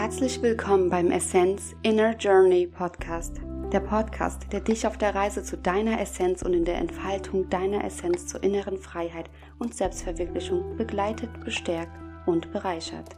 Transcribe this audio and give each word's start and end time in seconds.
Herzlich 0.00 0.40
willkommen 0.42 0.90
beim 0.90 1.10
Essenz 1.10 1.74
Inner 1.82 2.16
Journey 2.16 2.68
Podcast. 2.68 3.40
Der 3.72 3.80
Podcast, 3.80 4.46
der 4.52 4.60
dich 4.60 4.86
auf 4.86 4.96
der 4.96 5.12
Reise 5.12 5.42
zu 5.42 5.56
deiner 5.56 6.00
Essenz 6.00 6.42
und 6.42 6.54
in 6.54 6.64
der 6.64 6.78
Entfaltung 6.78 7.50
deiner 7.50 7.84
Essenz 7.84 8.28
zur 8.28 8.40
inneren 8.44 8.78
Freiheit 8.78 9.28
und 9.58 9.74
Selbstverwirklichung 9.74 10.76
begleitet, 10.76 11.30
bestärkt 11.44 11.90
und 12.26 12.52
bereichert. 12.52 13.16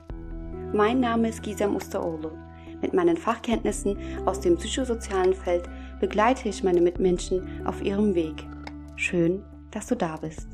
Mein 0.72 1.00
Name 1.00 1.28
ist 1.28 1.42
Gisam 1.42 1.76
Ustaolo. 1.76 2.30
Mit 2.80 2.94
meinen 2.94 3.18
Fachkenntnissen 3.18 3.98
aus 4.24 4.40
dem 4.40 4.56
psychosozialen 4.56 5.34
Feld 5.34 5.68
begleite 6.00 6.48
ich 6.48 6.64
meine 6.64 6.80
Mitmenschen 6.80 7.62
auf 7.66 7.82
ihrem 7.82 8.14
Weg. 8.14 8.46
Schön, 8.96 9.44
dass 9.70 9.86
du 9.86 9.96
da 9.96 10.16
bist. 10.16 10.48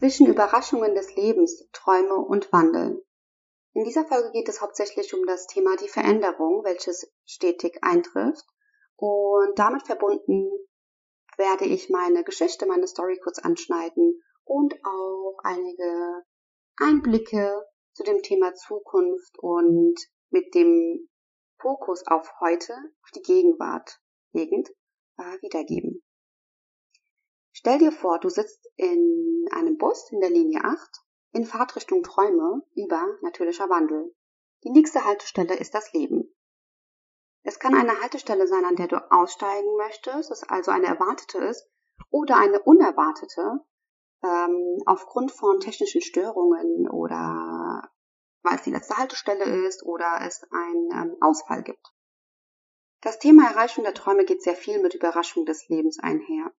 Zwischen 0.00 0.26
Überraschungen 0.26 0.94
des 0.94 1.14
Lebens, 1.14 1.68
Träume 1.72 2.14
und 2.14 2.50
Wandel. 2.54 3.04
In 3.74 3.84
dieser 3.84 4.06
Folge 4.06 4.30
geht 4.32 4.48
es 4.48 4.62
hauptsächlich 4.62 5.12
um 5.12 5.26
das 5.26 5.46
Thema 5.46 5.76
die 5.76 5.88
Veränderung, 5.88 6.64
welches 6.64 7.12
stetig 7.26 7.78
eintrifft. 7.82 8.46
Und 8.96 9.58
damit 9.58 9.82
verbunden 9.82 10.50
werde 11.36 11.66
ich 11.66 11.90
meine 11.90 12.24
Geschichte, 12.24 12.64
meine 12.64 12.86
Story 12.86 13.20
kurz 13.22 13.38
anschneiden 13.40 14.22
und 14.44 14.74
auch 14.84 15.38
einige 15.44 16.24
Einblicke 16.78 17.62
zu 17.92 18.02
dem 18.02 18.22
Thema 18.22 18.54
Zukunft 18.54 19.38
und 19.38 19.96
mit 20.30 20.54
dem 20.54 21.10
Fokus 21.60 22.06
auf 22.06 22.40
heute, 22.40 22.72
auf 22.72 23.10
die 23.14 23.22
Gegenwart 23.22 24.00
legend, 24.32 24.70
äh, 25.18 25.42
wiedergeben. 25.42 26.02
Stell 27.60 27.76
dir 27.76 27.92
vor, 27.92 28.18
du 28.18 28.30
sitzt 28.30 28.66
in 28.76 29.46
einem 29.52 29.76
Bus 29.76 30.10
in 30.10 30.20
der 30.20 30.30
Linie 30.30 30.64
8 30.64 31.02
in 31.32 31.44
Fahrtrichtung 31.44 32.02
Träume 32.02 32.62
über 32.74 33.06
natürlicher 33.20 33.68
Wandel. 33.68 34.16
Die 34.64 34.70
nächste 34.70 35.04
Haltestelle 35.04 35.54
ist 35.56 35.74
das 35.74 35.92
Leben. 35.92 36.34
Es 37.42 37.58
kann 37.58 37.74
eine 37.74 38.00
Haltestelle 38.00 38.46
sein, 38.46 38.64
an 38.64 38.76
der 38.76 38.88
du 38.88 38.96
aussteigen 39.12 39.76
möchtest, 39.76 40.30
es 40.30 40.42
also 40.42 40.70
eine 40.70 40.86
erwartete 40.86 41.36
ist, 41.36 41.68
oder 42.08 42.38
eine 42.38 42.62
unerwartete, 42.62 43.60
ähm, 44.22 44.82
aufgrund 44.86 45.30
von 45.30 45.60
technischen 45.60 46.00
Störungen 46.00 46.88
oder 46.88 47.90
weil 48.40 48.54
es 48.54 48.62
die 48.62 48.72
letzte 48.72 48.96
Haltestelle 48.96 49.66
ist 49.66 49.82
oder 49.82 50.20
es 50.22 50.46
einen 50.50 50.90
ähm, 50.92 51.16
Ausfall 51.20 51.62
gibt. 51.62 51.92
Das 53.02 53.18
Thema 53.18 53.50
Erreichung 53.50 53.84
der 53.84 53.92
Träume 53.92 54.24
geht 54.24 54.42
sehr 54.42 54.56
viel 54.56 54.80
mit 54.80 54.94
Überraschung 54.94 55.44
des 55.44 55.68
Lebens 55.68 55.98
einher. 55.98 56.54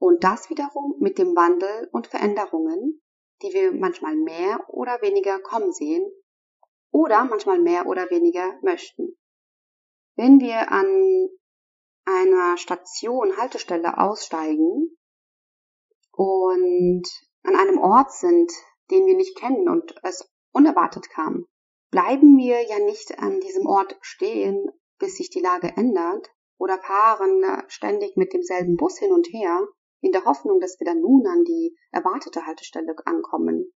Und 0.00 0.24
das 0.24 0.48
wiederum 0.48 0.94
mit 0.98 1.18
dem 1.18 1.36
Wandel 1.36 1.90
und 1.92 2.06
Veränderungen, 2.06 3.02
die 3.42 3.52
wir 3.52 3.70
manchmal 3.72 4.16
mehr 4.16 4.64
oder 4.68 5.02
weniger 5.02 5.38
kommen 5.40 5.72
sehen 5.72 6.10
oder 6.90 7.26
manchmal 7.26 7.58
mehr 7.58 7.86
oder 7.86 8.08
weniger 8.08 8.58
möchten. 8.62 9.18
Wenn 10.16 10.40
wir 10.40 10.72
an 10.72 11.28
einer 12.06 12.56
Station, 12.56 13.36
Haltestelle 13.36 13.98
aussteigen 13.98 14.96
und 16.12 17.06
an 17.42 17.56
einem 17.56 17.78
Ort 17.78 18.10
sind, 18.12 18.50
den 18.90 19.04
wir 19.04 19.14
nicht 19.14 19.36
kennen 19.36 19.68
und 19.68 19.94
es 20.02 20.32
unerwartet 20.52 21.10
kam, 21.10 21.46
bleiben 21.90 22.38
wir 22.38 22.62
ja 22.62 22.78
nicht 22.78 23.18
an 23.18 23.38
diesem 23.40 23.66
Ort 23.66 23.98
stehen, 24.00 24.66
bis 24.98 25.16
sich 25.16 25.28
die 25.28 25.40
Lage 25.40 25.74
ändert 25.76 26.30
oder 26.56 26.78
fahren 26.78 27.44
ständig 27.68 28.16
mit 28.16 28.32
demselben 28.32 28.76
Bus 28.78 28.98
hin 28.98 29.12
und 29.12 29.26
her, 29.26 29.68
in 30.00 30.12
der 30.12 30.24
Hoffnung, 30.24 30.60
dass 30.60 30.78
wir 30.80 30.84
dann 30.84 31.00
nun 31.00 31.26
an 31.26 31.44
die 31.44 31.76
erwartete 31.90 32.46
Haltestelle 32.46 32.94
ankommen. 33.04 33.72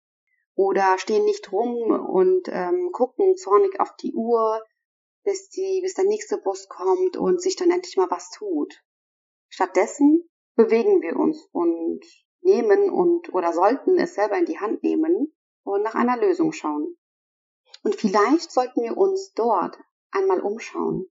Oder 0.55 0.99
stehen 0.99 1.25
nicht 1.25 1.51
rum 1.53 1.91
und 1.91 2.49
ähm, 2.49 2.91
gucken 2.93 3.37
zornig 3.37 3.81
auf 3.81 3.95
die 3.97 4.15
Uhr, 4.15 4.63
bis, 5.25 5.49
die, 5.51 5.81
bis 5.83 5.95
der 5.95 6.05
nächste 6.05 6.39
Bus 6.39 6.69
kommt 6.69 7.17
und 7.17 7.41
sich 7.41 7.57
dann 7.57 7.71
endlich 7.71 7.97
mal 7.97 8.11
was 8.11 8.31
tut. 8.31 8.83
Stattdessen 9.49 10.29
bewegen 10.57 11.03
wir 11.03 11.17
uns 11.17 11.49
und 11.53 12.01
nehmen 12.43 12.91
und 12.91 13.33
oder 13.33 13.53
sollten 13.53 13.99
es 13.99 14.15
selber 14.15 14.37
in 14.37 14.47
die 14.47 14.59
Hand 14.59 14.83
nehmen 14.83 15.33
und 15.63 15.83
nach 15.83 15.95
einer 15.95 16.17
Lösung 16.17 16.53
schauen. 16.53 16.97
Und 17.83 17.95
vielleicht 17.95 18.51
sollten 18.51 18.83
wir 18.83 18.97
uns 18.97 19.33
dort 19.33 19.79
einmal 20.11 20.41
umschauen. 20.41 21.07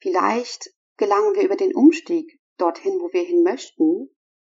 Vielleicht 0.00 0.70
gelangen 0.96 1.34
wir 1.34 1.42
über 1.42 1.56
den 1.56 1.74
Umstieg 1.74 2.40
dorthin, 2.58 3.00
wo 3.00 3.12
wir 3.12 3.22
hin 3.22 3.42
möchten, 3.42 4.10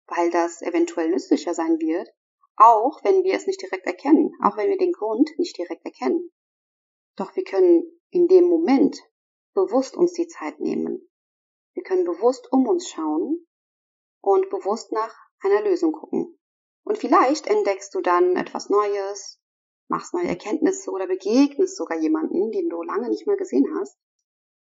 weil 0.06 0.30
das 0.30 0.62
eventuell 0.62 1.10
nützlicher 1.10 1.54
sein 1.54 1.78
wird, 1.80 2.08
auch 2.56 3.02
wenn 3.04 3.22
wir 3.24 3.34
es 3.34 3.46
nicht 3.46 3.60
direkt 3.60 3.86
erkennen, 3.86 4.32
auch 4.42 4.56
wenn 4.56 4.68
wir 4.68 4.78
den 4.78 4.92
Grund 4.92 5.30
nicht 5.38 5.56
direkt 5.58 5.84
erkennen. 5.84 6.32
Doch 7.16 7.34
wir 7.36 7.44
können 7.44 7.84
in 8.10 8.28
dem 8.28 8.44
Moment 8.44 9.02
bewusst 9.54 9.96
uns 9.96 10.12
die 10.12 10.28
Zeit 10.28 10.60
nehmen. 10.60 11.08
Wir 11.74 11.82
können 11.82 12.04
bewusst 12.04 12.50
um 12.52 12.66
uns 12.66 12.88
schauen 12.88 13.46
und 14.22 14.48
bewusst 14.50 14.92
nach 14.92 15.14
einer 15.40 15.62
Lösung 15.62 15.92
gucken. 15.92 16.38
Und 16.84 16.98
vielleicht 16.98 17.46
entdeckst 17.46 17.94
du 17.94 18.00
dann 18.00 18.36
etwas 18.36 18.70
Neues, 18.70 19.40
machst 19.88 20.14
neue 20.14 20.28
Erkenntnisse 20.28 20.90
oder 20.90 21.06
begegnest 21.06 21.76
sogar 21.76 21.98
jemanden, 21.98 22.50
den 22.50 22.68
du 22.68 22.82
lange 22.82 23.08
nicht 23.08 23.26
mehr 23.26 23.36
gesehen 23.36 23.66
hast. 23.78 23.98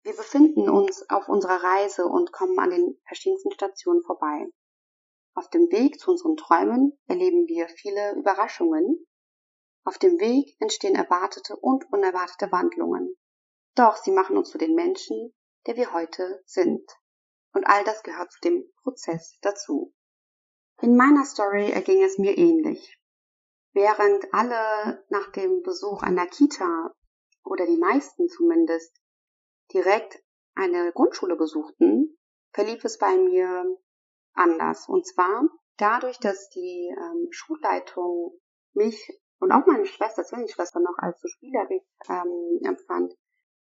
Wir 0.04 0.14
befinden 0.14 0.68
uns 0.68 1.08
auf 1.10 1.28
unserer 1.28 1.62
Reise 1.62 2.06
und 2.06 2.32
kommen 2.32 2.58
an 2.58 2.70
den 2.70 3.00
verschiedensten 3.06 3.52
Stationen 3.52 4.02
vorbei. 4.02 4.48
Auf 5.34 5.48
dem 5.48 5.70
Weg 5.70 5.98
zu 5.98 6.10
unseren 6.10 6.36
Träumen 6.36 6.98
erleben 7.06 7.46
wir 7.46 7.68
viele 7.68 8.14
Überraschungen. 8.16 9.06
Auf 9.84 9.98
dem 9.98 10.20
Weg 10.20 10.56
entstehen 10.60 10.94
erwartete 10.94 11.56
und 11.56 11.90
unerwartete 11.90 12.52
Wandlungen. 12.52 13.16
Doch 13.74 13.96
sie 13.96 14.10
machen 14.10 14.36
uns 14.36 14.50
zu 14.50 14.58
den 14.58 14.74
Menschen, 14.74 15.34
der 15.66 15.76
wir 15.76 15.92
heute 15.92 16.42
sind. 16.44 16.86
Und 17.54 17.66
all 17.66 17.82
das 17.84 18.02
gehört 18.02 18.30
zu 18.32 18.40
dem 18.40 18.70
Prozess 18.82 19.38
dazu. 19.40 19.94
In 20.82 20.96
meiner 20.96 21.24
Story 21.24 21.70
erging 21.70 22.02
es 22.02 22.18
mir 22.18 22.36
ähnlich. 22.36 22.98
Während 23.72 24.34
alle 24.34 25.04
nach 25.08 25.32
dem 25.32 25.62
Besuch 25.62 26.02
einer 26.02 26.26
Kita 26.26 26.94
oder 27.44 27.66
die 27.66 27.78
meisten 27.78 28.28
zumindest 28.28 28.94
direkt 29.72 30.22
eine 30.54 30.92
Grundschule 30.92 31.36
besuchten, 31.36 32.18
verlief 32.52 32.84
es 32.84 32.98
bei 32.98 33.16
mir 33.16 33.78
anders. 34.34 34.88
Und 34.88 35.06
zwar 35.06 35.42
dadurch, 35.76 36.18
dass 36.18 36.48
die 36.50 36.94
ähm, 36.96 37.28
Schulleitung 37.30 38.38
mich 38.74 39.10
und 39.38 39.52
auch 39.52 39.66
meine 39.66 39.86
Schwester, 39.86 40.24
Zwillingsschwester 40.24 40.80
noch 40.80 40.98
als 40.98 41.20
so 41.20 41.28
spielerisch 41.28 41.82
ähm, 42.08 42.60
empfand, 42.62 43.14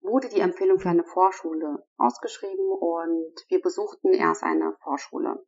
wurde 0.02 0.30
die 0.30 0.40
Empfehlung 0.40 0.80
für 0.80 0.90
eine 0.90 1.04
Vorschule 1.04 1.86
ausgeschrieben 1.98 2.72
und 2.80 3.36
wir 3.50 3.62
besuchten 3.62 4.14
erst 4.14 4.44
eine 4.44 4.76
Vorschule. 4.82 5.46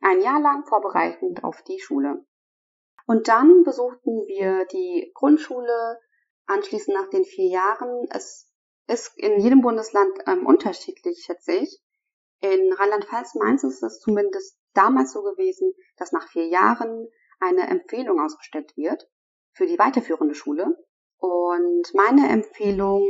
Ein 0.00 0.20
Jahr 0.20 0.40
lang 0.40 0.64
vorbereitend 0.66 1.42
auf 1.42 1.62
die 1.62 1.80
Schule. 1.80 2.24
Und 3.06 3.28
dann 3.28 3.62
besuchten 3.62 4.26
wir 4.26 4.66
die 4.66 5.10
Grundschule, 5.14 5.98
anschließend 6.46 6.96
nach 6.96 7.08
den 7.08 7.24
vier 7.24 7.48
Jahren. 7.48 8.06
Es 8.10 8.52
ist 8.86 9.16
in 9.16 9.40
jedem 9.40 9.62
Bundesland 9.62 10.12
ähm, 10.26 10.46
unterschiedlich, 10.46 11.24
schätze 11.24 11.52
ich. 11.52 11.80
In 12.40 12.72
Rheinland-Pfalz, 12.72 13.34
Mainz 13.34 13.64
ist 13.64 13.82
es 13.82 14.00
zumindest 14.00 14.58
damals 14.74 15.12
so 15.12 15.22
gewesen, 15.22 15.72
dass 15.96 16.12
nach 16.12 16.28
vier 16.28 16.46
Jahren 16.46 17.08
eine 17.40 17.66
Empfehlung 17.68 18.20
ausgestellt 18.20 18.76
wird 18.76 19.08
für 19.52 19.66
die 19.66 19.78
weiterführende 19.78 20.34
Schule. 20.34 20.76
Und 21.18 21.94
meine 21.94 22.28
Empfehlung 22.28 23.02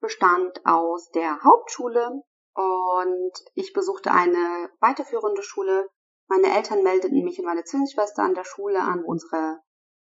bestand 0.00 0.64
aus 0.66 1.10
der 1.10 1.42
Hauptschule 1.42 2.22
und 2.54 3.32
ich 3.54 3.72
besuchte 3.72 4.10
eine 4.10 4.70
weiterführende 4.80 5.42
Schule. 5.42 5.88
Meine 6.26 6.54
Eltern 6.54 6.82
meldeten 6.82 7.22
mich 7.24 7.38
und 7.38 7.46
meine 7.46 7.64
Zwillingsschwester 7.64 8.22
an 8.22 8.34
der 8.34 8.44
Schule 8.44 8.80
an, 8.80 9.02
wo 9.04 9.10
unsere 9.10 9.60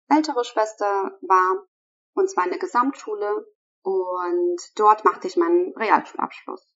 ältere 0.09 0.45
Schwester 0.45 1.19
war, 1.21 1.67
und 2.15 2.31
zwar 2.31 2.45
eine 2.45 2.59
Gesamtschule. 2.59 3.47
Und 3.83 4.61
dort 4.77 5.05
machte 5.05 5.29
ich 5.29 5.37
meinen 5.37 5.73
Realschulabschluss. 5.77 6.67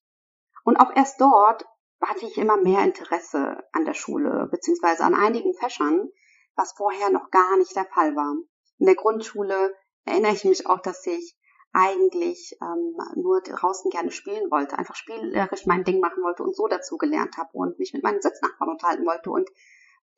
Und 0.65 0.77
auch 0.77 0.95
erst 0.95 1.21
dort 1.21 1.65
hatte 2.03 2.27
ich 2.27 2.39
immer 2.39 2.57
mehr 2.57 2.83
Interesse 2.83 3.62
an 3.73 3.85
der 3.85 3.95
Schule, 3.95 4.49
beziehungsweise 4.51 5.05
an 5.05 5.15
einigen 5.15 5.55
Fächern, 5.55 6.09
was 6.57 6.73
vorher 6.73 7.11
noch 7.11 7.31
gar 7.31 7.57
nicht 7.57 7.77
der 7.77 7.87
Fall 7.87 8.17
war. 8.17 8.35
In 8.79 8.87
der 8.87 8.95
Grundschule 8.95 9.75
erinnere 10.05 10.33
ich 10.33 10.45
mich 10.45 10.67
auch, 10.67 10.81
dass 10.81 11.07
ich 11.07 11.37
eigentlich 11.73 12.57
ähm, 12.61 12.97
nur 13.15 13.41
draußen 13.43 13.91
gerne 13.91 14.11
spielen 14.11 14.51
wollte, 14.51 14.77
einfach 14.77 14.97
spielerisch 14.97 15.67
mein 15.67 15.85
Ding 15.85 16.01
machen 16.01 16.23
wollte 16.23 16.43
und 16.43 16.57
so 16.57 16.67
dazu 16.67 16.97
gelernt 16.97 17.37
habe 17.37 17.51
und 17.53 17.79
mich 17.79 17.93
mit 17.93 18.03
meinen 18.03 18.21
Sitznachbarn 18.21 18.71
unterhalten 18.71 19.06
wollte. 19.06 19.31
Und 19.31 19.49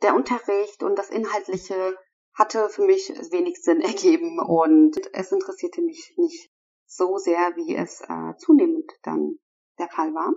der 0.03 0.15
Unterricht 0.15 0.83
und 0.83 0.97
das 0.97 1.11
Inhaltliche 1.11 1.97
hatte 2.35 2.69
für 2.71 2.87
mich 2.87 3.09
wenig 3.31 3.63
Sinn 3.63 3.81
ergeben 3.81 4.39
und 4.41 4.97
es 5.13 5.33
interessierte 5.33 5.83
mich 5.83 6.15
nicht 6.17 6.51
so 6.87 7.19
sehr, 7.19 7.57
wie 7.57 7.77
es 7.77 8.01
äh, 8.01 8.37
zunehmend 8.39 8.91
dann 9.03 9.39
der 9.83 9.91
Fall 9.91 10.15
war. 10.15 10.33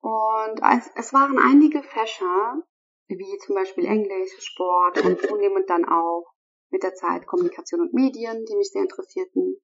Und 0.00 0.60
es, 0.60 0.90
es 0.96 1.12
waren 1.12 1.38
einige 1.38 1.82
Fächer, 1.82 2.62
wie 3.08 3.38
zum 3.38 3.54
Beispiel 3.54 3.86
Englisch, 3.86 4.32
Sport 4.40 5.04
und 5.04 5.20
zunehmend 5.20 5.70
dann 5.70 5.84
auch 5.84 6.26
mit 6.70 6.82
der 6.82 6.94
Zeit 6.94 7.26
Kommunikation 7.26 7.80
und 7.80 7.94
Medien, 7.94 8.44
die 8.44 8.56
mich 8.56 8.70
sehr 8.70 8.82
interessierten. 8.82 9.60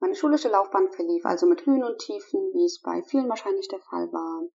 Meine 0.00 0.14
schulische 0.14 0.48
Laufbahn 0.48 0.90
verlief 0.90 1.24
also 1.24 1.46
mit 1.46 1.64
Höhen 1.66 1.84
und 1.84 1.98
Tiefen, 1.98 2.40
wie 2.54 2.64
es 2.64 2.80
bei 2.80 3.02
vielen 3.02 3.28
wahrscheinlich 3.28 3.68
der 3.68 3.80
Fall 3.80 4.12
war. 4.12 4.48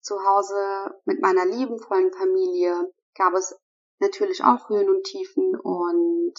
Zu 0.00 0.22
Hause 0.22 1.00
mit 1.04 1.20
meiner 1.20 1.46
liebenvollen 1.46 2.12
Familie 2.12 2.92
gab 3.14 3.34
es 3.34 3.58
natürlich 3.98 4.44
auch 4.44 4.68
Höhen 4.68 4.90
und 4.90 5.04
Tiefen 5.04 5.58
und 5.58 6.34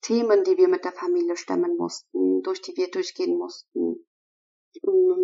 Themen, 0.00 0.44
die 0.44 0.56
wir 0.56 0.68
mit 0.68 0.84
der 0.84 0.92
Familie 0.92 1.36
stemmen 1.36 1.76
mussten, 1.76 2.42
durch 2.42 2.62
die 2.62 2.76
wir 2.76 2.90
durchgehen 2.90 3.36
mussten, 3.36 4.06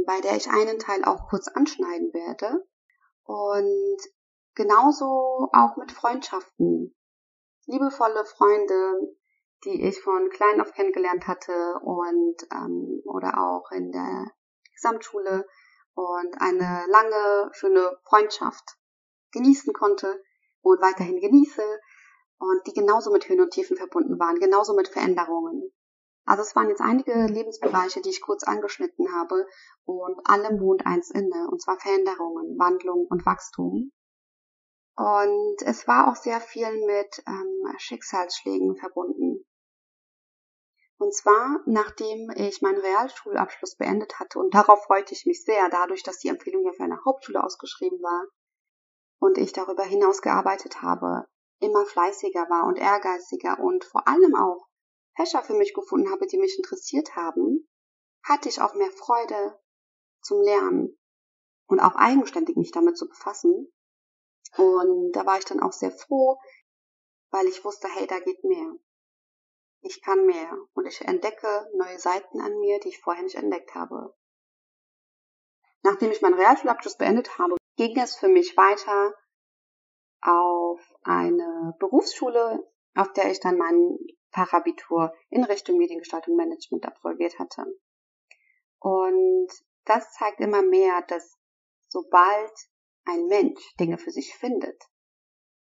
bei 0.06 0.20
der 0.20 0.36
ich 0.36 0.48
einen 0.48 0.78
Teil 0.78 1.04
auch 1.04 1.28
kurz 1.28 1.48
anschneiden 1.48 2.12
werde. 2.12 2.66
Und 3.24 3.98
genauso 4.54 5.48
auch 5.52 5.76
mit 5.76 5.92
Freundschaften. 5.92 6.94
Liebevolle 7.66 8.24
Freunde, 8.24 9.16
die 9.64 9.82
ich 9.86 10.00
von 10.00 10.30
klein 10.30 10.60
auf 10.60 10.72
kennengelernt 10.72 11.26
hatte 11.26 11.80
und 11.82 12.36
ähm, 12.52 13.02
oder 13.04 13.38
auch 13.38 13.70
in 13.72 13.90
der 13.90 14.30
Gesamtschule 14.74 15.46
und 15.94 16.40
eine 16.40 16.84
lange, 16.88 17.50
schöne 17.52 17.98
Freundschaft 18.04 18.76
genießen 19.32 19.72
konnte 19.72 20.22
und 20.60 20.80
weiterhin 20.80 21.20
genieße 21.20 21.62
und 22.38 22.66
die 22.66 22.74
genauso 22.74 23.10
mit 23.10 23.28
Höhen 23.28 23.40
und 23.40 23.50
Tiefen 23.50 23.76
verbunden 23.76 24.18
waren, 24.18 24.38
genauso 24.38 24.74
mit 24.74 24.88
Veränderungen. 24.88 25.72
Also 26.26 26.42
es 26.42 26.56
waren 26.56 26.68
jetzt 26.68 26.80
einige 26.80 27.12
Lebensbereiche, 27.26 28.02
die 28.02 28.10
ich 28.10 28.20
kurz 28.20 28.42
angeschnitten 28.42 29.14
habe 29.14 29.46
und 29.84 30.18
allem 30.28 30.60
wohnt 30.60 30.84
eins 30.84 31.10
inne, 31.10 31.48
und 31.48 31.62
zwar 31.62 31.78
Veränderungen, 31.78 32.58
Wandlung 32.58 33.06
und 33.06 33.24
Wachstum. 33.24 33.92
Und 34.96 35.62
es 35.62 35.86
war 35.86 36.10
auch 36.10 36.16
sehr 36.16 36.40
viel 36.40 36.84
mit 36.84 37.22
ähm, 37.28 37.78
Schicksalsschlägen 37.78 38.76
verbunden. 38.76 39.44
Und 40.98 41.14
zwar, 41.14 41.60
nachdem 41.66 42.30
ich 42.34 42.60
meinen 42.60 42.80
Realschulabschluss 42.80 43.76
beendet 43.76 44.18
hatte, 44.18 44.40
und 44.40 44.52
darauf 44.54 44.82
freute 44.84 45.14
ich 45.14 45.26
mich 45.26 45.44
sehr, 45.44 45.68
dadurch, 45.68 46.02
dass 46.02 46.18
die 46.18 46.28
Empfehlung 46.28 46.64
ja 46.64 46.72
für 46.72 46.84
eine 46.84 47.04
Hauptschule 47.04 47.44
ausgeschrieben 47.44 48.02
war 48.02 48.24
und 49.20 49.38
ich 49.38 49.52
darüber 49.52 49.84
hinaus 49.84 50.22
gearbeitet 50.22 50.82
habe, 50.82 51.28
immer 51.60 51.86
fleißiger 51.86 52.50
war 52.50 52.66
und 52.66 52.76
ehrgeiziger 52.76 53.60
und 53.60 53.84
vor 53.84 54.08
allem 54.08 54.34
auch 54.34 54.66
Fächer 55.16 55.42
für 55.42 55.54
mich 55.54 55.74
gefunden 55.74 56.10
habe, 56.10 56.26
die 56.26 56.38
mich 56.38 56.56
interessiert 56.56 57.16
haben, 57.16 57.68
hatte 58.22 58.48
ich 58.48 58.60
auch 58.60 58.74
mehr 58.74 58.90
Freude 58.90 59.58
zum 60.20 60.40
Lernen 60.42 60.98
und 61.66 61.80
auch 61.80 61.94
eigenständig 61.96 62.56
mich 62.56 62.70
damit 62.70 62.96
zu 62.96 63.08
befassen. 63.08 63.72
Und 64.56 65.12
da 65.12 65.26
war 65.26 65.38
ich 65.38 65.44
dann 65.44 65.60
auch 65.60 65.72
sehr 65.72 65.90
froh, 65.90 66.38
weil 67.30 67.46
ich 67.46 67.64
wusste, 67.64 67.88
hey, 67.88 68.06
da 68.06 68.18
geht 68.20 68.44
mehr. 68.44 68.74
Ich 69.80 70.02
kann 70.02 70.26
mehr 70.26 70.56
und 70.74 70.86
ich 70.86 71.00
entdecke 71.02 71.70
neue 71.74 71.98
Seiten 71.98 72.40
an 72.40 72.58
mir, 72.58 72.80
die 72.80 72.88
ich 72.88 73.00
vorher 73.00 73.22
nicht 73.22 73.36
entdeckt 73.36 73.74
habe. 73.74 74.14
Nachdem 75.82 76.10
ich 76.10 76.22
meinen 76.22 76.34
Realschulabschluss 76.34 76.96
beendet 76.96 77.38
habe, 77.38 77.56
ging 77.76 77.96
es 77.98 78.16
für 78.16 78.28
mich 78.28 78.56
weiter 78.56 79.14
auf 80.22 80.80
eine 81.02 81.76
Berufsschule, 81.78 82.66
auf 82.96 83.12
der 83.12 83.30
ich 83.30 83.38
dann 83.40 83.58
mein 83.58 83.98
Fachabitur 84.36 85.14
in 85.30 85.44
Richtung 85.44 85.78
Mediengestaltung 85.78 86.36
Management 86.36 86.84
absolviert 86.84 87.38
hatte. 87.38 87.64
Und 88.78 89.48
das 89.84 90.12
zeigt 90.12 90.40
immer 90.40 90.62
mehr, 90.62 91.02
dass 91.08 91.38
sobald 91.88 92.52
ein 93.06 93.26
Mensch 93.26 93.74
Dinge 93.80 93.96
für 93.96 94.10
sich 94.10 94.34
findet, 94.36 94.80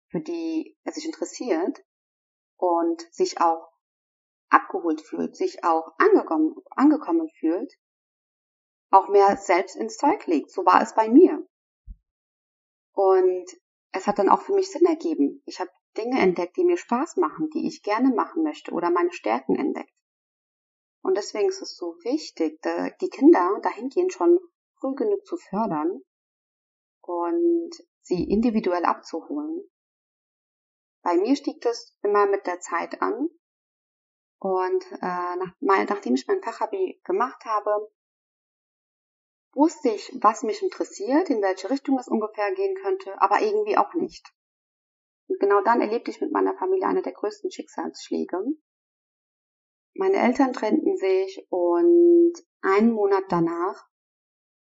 für 0.07 0.21
die 0.21 0.77
er 0.83 0.93
sich 0.93 1.05
interessiert 1.05 1.83
und 2.55 3.01
sich 3.13 3.41
auch 3.41 3.71
abgeholt 4.49 5.01
fühlt, 5.01 5.35
sich 5.35 5.63
auch 5.63 5.91
angekommen, 5.97 6.55
angekommen 6.71 7.29
fühlt, 7.39 7.73
auch 8.89 9.09
mehr 9.09 9.35
selbst 9.37 9.75
ins 9.75 9.97
Zeug 9.97 10.25
legt. 10.27 10.51
So 10.51 10.65
war 10.65 10.81
es 10.81 10.93
bei 10.93 11.09
mir. 11.09 11.45
Und 12.93 13.45
es 13.91 14.07
hat 14.07 14.19
dann 14.19 14.29
auch 14.29 14.41
für 14.41 14.53
mich 14.53 14.71
Sinn 14.71 14.85
ergeben. 14.85 15.41
Ich 15.45 15.59
habe 15.59 15.71
Dinge 15.97 16.19
entdeckt, 16.21 16.57
die 16.57 16.63
mir 16.63 16.77
Spaß 16.77 17.17
machen, 17.17 17.49
die 17.53 17.67
ich 17.67 17.83
gerne 17.83 18.13
machen 18.13 18.43
möchte 18.43 18.71
oder 18.71 18.89
meine 18.89 19.11
Stärken 19.11 19.55
entdeckt. 19.55 19.93
Und 21.01 21.17
deswegen 21.17 21.49
ist 21.49 21.61
es 21.61 21.75
so 21.75 21.95
wichtig, 22.03 22.61
die 23.01 23.09
Kinder 23.09 23.59
dahingehend 23.61 24.13
schon 24.13 24.39
früh 24.79 24.93
genug 24.95 25.25
zu 25.25 25.37
fördern 25.37 26.01
und 27.01 27.71
sie 28.01 28.23
individuell 28.23 28.85
abzuholen. 28.85 29.69
Bei 31.03 31.17
mir 31.17 31.35
stieg 31.35 31.61
das 31.61 31.95
immer 32.03 32.27
mit 32.27 32.45
der 32.45 32.59
Zeit 32.59 33.01
an. 33.01 33.29
Und 34.39 34.91
äh, 34.91 35.35
nach, 35.35 35.53
nachdem 35.59 36.15
ich 36.15 36.27
mein 36.27 36.41
Fachabi 36.41 36.99
gemacht 37.03 37.45
habe, 37.45 37.91
wusste 39.53 39.89
ich, 39.89 40.11
was 40.21 40.43
mich 40.43 40.61
interessiert, 40.61 41.29
in 41.29 41.41
welche 41.41 41.69
Richtung 41.69 41.99
es 41.99 42.07
ungefähr 42.07 42.53
gehen 42.53 42.75
könnte, 42.75 43.21
aber 43.21 43.41
irgendwie 43.41 43.77
auch 43.77 43.93
nicht. 43.93 44.33
Und 45.31 45.39
genau 45.39 45.61
dann 45.61 45.79
erlebte 45.79 46.11
ich 46.11 46.19
mit 46.19 46.33
meiner 46.33 46.53
Familie 46.55 46.87
eine 46.87 47.01
der 47.01 47.13
größten 47.13 47.51
Schicksalsschläge. 47.51 48.43
Meine 49.93 50.17
Eltern 50.17 50.51
trennten 50.51 50.97
sich 50.97 51.47
und 51.49 52.33
einen 52.61 52.91
Monat 52.91 53.23
danach 53.29 53.87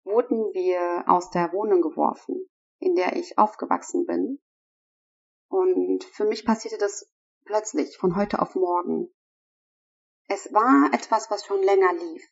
wurden 0.03 0.53
wir 0.53 1.05
aus 1.07 1.31
der 1.31 1.51
Wohnung 1.51 1.81
geworfen, 1.81 2.47
in 2.77 2.93
der 2.93 3.15
ich 3.15 3.39
aufgewachsen 3.39 4.05
bin. 4.05 4.39
Und 5.49 6.03
für 6.03 6.25
mich 6.25 6.45
passierte 6.45 6.77
das 6.77 7.11
plötzlich 7.45 7.97
von 7.97 8.15
heute 8.15 8.39
auf 8.39 8.53
morgen. 8.53 9.11
Es 10.27 10.53
war 10.53 10.93
etwas, 10.93 11.31
was 11.31 11.43
schon 11.43 11.63
länger 11.63 11.93
lief. 11.93 12.23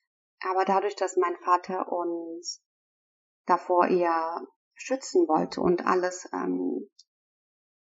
Aber 0.42 0.66
dadurch, 0.66 0.96
dass 0.96 1.18
mein 1.18 1.36
Vater 1.38 1.92
uns 1.92 2.64
davor 3.48 3.88
eher 3.88 4.48
schützen 4.76 5.28
wollte 5.28 5.62
und 5.62 5.88
alles 5.88 6.30
ähm, 6.32 6.90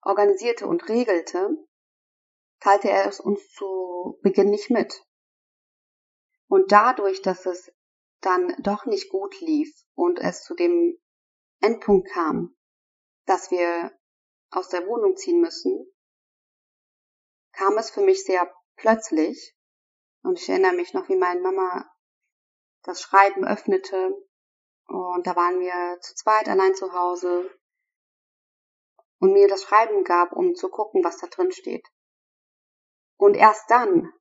organisierte 0.02 0.66
und 0.66 0.88
regelte, 0.88 1.50
teilte 2.60 2.90
er 2.90 3.06
es 3.06 3.20
uns 3.20 3.48
zu 3.52 4.18
Beginn 4.22 4.50
nicht 4.50 4.70
mit. 4.70 5.04
Und 6.48 6.72
dadurch, 6.72 7.22
dass 7.22 7.46
es 7.46 7.72
dann 8.20 8.54
doch 8.62 8.86
nicht 8.86 9.10
gut 9.10 9.40
lief 9.40 9.72
und 9.94 10.18
es 10.18 10.42
zu 10.42 10.54
dem 10.54 10.98
Endpunkt 11.60 12.10
kam, 12.10 12.56
dass 13.26 13.50
wir 13.50 13.96
aus 14.50 14.68
der 14.68 14.86
Wohnung 14.86 15.16
ziehen 15.16 15.40
müssen, 15.40 15.86
kam 17.52 17.78
es 17.78 17.90
für 17.90 18.00
mich 18.00 18.24
sehr 18.24 18.52
plötzlich. 18.76 19.56
Und 20.22 20.38
ich 20.38 20.48
erinnere 20.48 20.74
mich 20.74 20.92
noch, 20.92 21.08
wie 21.08 21.16
meine 21.16 21.40
Mama 21.40 21.90
das 22.82 23.00
Schreiben 23.00 23.46
öffnete. 23.46 24.12
Und 24.86 25.26
da 25.26 25.36
waren 25.36 25.60
wir 25.60 26.00
zu 26.00 26.14
zweit 26.14 26.48
allein 26.48 26.74
zu 26.74 26.92
Hause 26.92 27.50
und 29.20 29.32
mir 29.32 29.48
das 29.48 29.62
Schreiben 29.62 30.02
gab, 30.04 30.32
um 30.32 30.54
zu 30.54 30.68
gucken, 30.68 31.04
was 31.04 31.18
da 31.18 31.28
drin 31.28 31.52
steht. 31.52 31.86
Und 33.16 33.36
erst 33.36 33.70
dann 33.70 34.12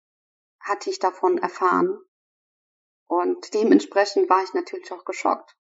hatte 0.60 0.90
ich 0.90 1.00
davon 1.00 1.38
erfahren 1.38 1.98
und 3.08 3.54
dementsprechend 3.54 4.30
war 4.30 4.44
ich 4.44 4.54
natürlich 4.54 4.92
auch 4.92 5.06
geschockt. 5.06 5.58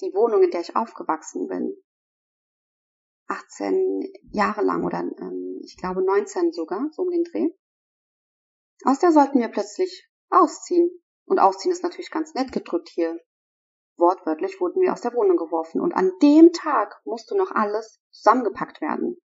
Die 0.00 0.14
Wohnung, 0.14 0.42
in 0.42 0.50
der 0.50 0.60
ich 0.60 0.76
aufgewachsen 0.76 1.48
bin, 1.48 1.76
18 3.26 4.12
Jahre 4.30 4.62
lang 4.62 4.84
oder 4.84 5.00
ähm, 5.00 5.60
ich 5.62 5.76
glaube 5.76 6.02
19 6.02 6.52
sogar, 6.52 6.88
so 6.92 7.02
um 7.02 7.10
den 7.10 7.24
Dreh, 7.24 7.50
aus 8.84 8.98
der 8.98 9.12
sollten 9.12 9.38
wir 9.38 9.48
plötzlich 9.48 10.08
ausziehen. 10.28 10.90
Und 11.24 11.38
ausziehen 11.38 11.72
ist 11.72 11.82
natürlich 11.82 12.10
ganz 12.10 12.34
nett 12.34 12.52
gedrückt 12.52 12.88
hier. 12.88 13.18
Wortwörtlich 14.02 14.60
wurden 14.60 14.82
wir 14.82 14.92
aus 14.92 15.00
der 15.00 15.14
Wohnung 15.14 15.36
geworfen 15.36 15.80
und 15.80 15.94
an 15.94 16.10
dem 16.20 16.52
Tag 16.52 17.00
musste 17.04 17.36
noch 17.36 17.52
alles 17.52 18.02
zusammengepackt 18.10 18.80
werden. 18.80 19.16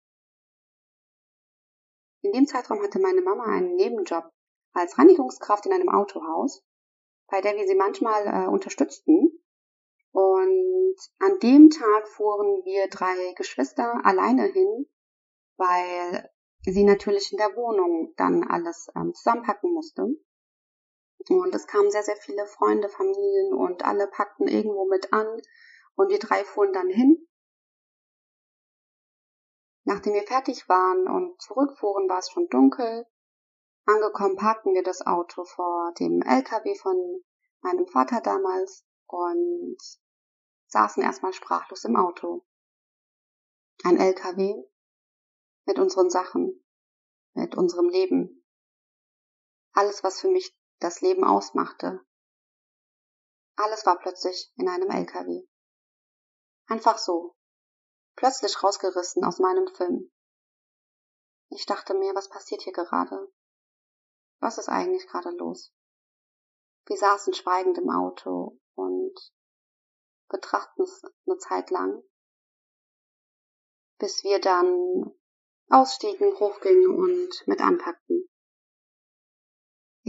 In 2.21 2.31
dem 2.31 2.45
Zeitraum 2.45 2.83
hatte 2.83 2.99
meine 2.99 3.21
Mama 3.23 3.45
einen 3.45 3.73
Nebenjob 3.73 4.31
als 4.73 4.99
Reinigungskraft 4.99 5.65
in 5.65 5.73
einem 5.73 5.89
Autohaus, 5.89 6.63
bei 7.27 7.41
der 7.41 7.55
wir 7.55 7.65
sie 7.65 7.73
manchmal 7.73 8.27
äh, 8.27 8.47
unterstützten. 8.47 9.43
Und 10.11 10.95
an 11.17 11.39
dem 11.39 11.71
Tag 11.71 12.07
fuhren 12.09 12.63
wir 12.63 12.87
drei 12.87 13.33
Geschwister 13.33 14.05
alleine 14.05 14.43
hin, 14.43 14.85
weil 15.57 16.29
sie 16.61 16.83
natürlich 16.83 17.31
in 17.31 17.39
der 17.39 17.55
Wohnung 17.55 18.13
dann 18.15 18.43
alles 18.43 18.89
ähm, 18.95 19.11
zusammenpacken 19.15 19.73
musste. 19.73 20.05
Und 21.29 21.53
es 21.53 21.67
kamen 21.67 21.91
sehr, 21.91 22.03
sehr 22.03 22.15
viele 22.15 22.45
Freunde, 22.45 22.89
Familien 22.89 23.53
und 23.53 23.83
alle 23.83 24.07
packten 24.07 24.47
irgendwo 24.47 24.85
mit 24.85 25.11
an. 25.13 25.41
Und 25.95 26.09
wir 26.09 26.19
drei 26.19 26.43
fuhren 26.43 26.73
dann 26.73 26.89
hin. 26.89 27.27
Nachdem 29.83 30.13
wir 30.13 30.23
fertig 30.23 30.67
waren 30.69 31.07
und 31.07 31.41
zurückfuhren, 31.41 32.09
war 32.09 32.19
es 32.19 32.29
schon 32.29 32.47
dunkel. 32.49 33.07
Angekommen 33.85 34.35
parkten 34.35 34.73
wir 34.73 34.83
das 34.83 35.05
Auto 35.05 35.45
vor 35.45 35.93
dem 35.99 36.21
LKW 36.21 36.75
von 36.75 37.23
meinem 37.61 37.87
Vater 37.87 38.19
damals 38.21 38.85
und 39.07 39.77
saßen 40.67 41.01
erstmal 41.01 41.33
sprachlos 41.33 41.85
im 41.85 41.95
Auto. 41.95 42.45
Ein 43.83 43.97
LKW 43.97 44.61
mit 45.65 45.79
unseren 45.79 46.09
Sachen. 46.09 46.63
mit 47.33 47.55
unserem 47.55 47.87
Leben. 47.87 48.43
Alles, 49.73 50.03
was 50.03 50.19
für 50.19 50.27
mich 50.27 50.57
das 50.79 51.01
Leben 51.01 51.23
ausmachte. 51.23 52.05
Alles 53.55 53.85
war 53.85 53.97
plötzlich 53.97 54.51
in 54.55 54.69
einem 54.69 54.89
LKW. 54.89 55.47
Einfach 56.67 56.97
so. 56.97 57.35
Plötzlich 58.15 58.61
rausgerissen 58.61 59.23
aus 59.23 59.39
meinem 59.39 59.67
Film. 59.75 60.11
Ich 61.49 61.65
dachte 61.65 61.93
mir, 61.93 62.13
was 62.13 62.29
passiert 62.29 62.61
hier 62.61 62.73
gerade? 62.73 63.31
Was 64.39 64.57
ist 64.57 64.69
eigentlich 64.69 65.07
gerade 65.07 65.31
los? 65.31 65.73
Wir 66.85 66.97
saßen 66.97 67.33
schweigend 67.33 67.77
im 67.77 67.89
Auto 67.89 68.59
und 68.75 69.13
betrachten 70.29 70.83
es 70.83 71.01
eine 71.25 71.37
Zeit 71.37 71.69
lang, 71.69 72.03
bis 73.97 74.23
wir 74.23 74.39
dann 74.39 75.13
ausstiegen, 75.69 76.39
hochgingen 76.39 76.95
und 76.95 77.47
mit 77.47 77.61
anpackten. 77.61 78.29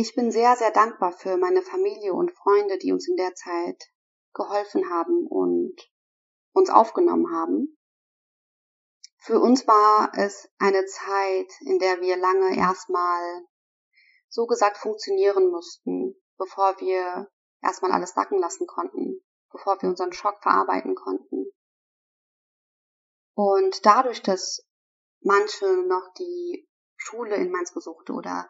Ich 0.01 0.15
bin 0.15 0.31
sehr, 0.31 0.55
sehr 0.55 0.71
dankbar 0.71 1.11
für 1.11 1.37
meine 1.39 1.61
Familie 1.61 2.13
und 2.13 2.31
Freunde, 2.31 2.79
die 2.79 2.93
uns 2.93 3.09
in 3.09 3.17
der 3.17 3.35
Zeit 3.35 3.83
geholfen 4.33 4.89
haben 4.91 5.27
und 5.27 5.75
uns 6.53 6.71
aufgenommen 6.71 7.35
haben. 7.35 7.77
Für 9.17 9.41
uns 9.41 9.67
war 9.67 10.13
es 10.15 10.49
eine 10.61 10.85
Zeit, 10.87 11.53
in 11.63 11.81
der 11.81 12.01
wir 12.01 12.17
lange 12.17 12.57
erstmal 12.57 13.45
so 14.29 14.47
gesagt 14.47 14.77
funktionieren 14.77 15.51
mussten, 15.51 16.15
bevor 16.37 16.79
wir 16.79 17.29
erstmal 17.61 17.91
alles 17.91 18.15
sacken 18.15 18.39
lassen 18.39 18.69
konnten, 18.69 19.27
bevor 19.51 19.83
wir 19.83 19.89
unseren 19.89 20.13
Schock 20.13 20.41
verarbeiten 20.43 20.95
konnten. 20.95 21.47
Und 23.35 23.85
dadurch, 23.85 24.23
dass 24.23 24.65
manche 25.23 25.67
noch 25.89 26.13
die 26.21 26.69
Schule 26.97 27.35
in 27.35 27.51
Mainz 27.51 27.75
besuchte 27.75 28.13
oder 28.13 28.49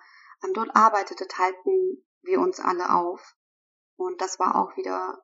dort 0.54 0.74
arbeitete, 0.74 1.26
teilten 1.28 2.04
wir 2.22 2.40
uns 2.40 2.60
alle 2.60 2.94
auf. 2.94 3.34
Und 3.96 4.20
das 4.20 4.38
war 4.38 4.56
auch 4.56 4.76
wieder 4.76 5.22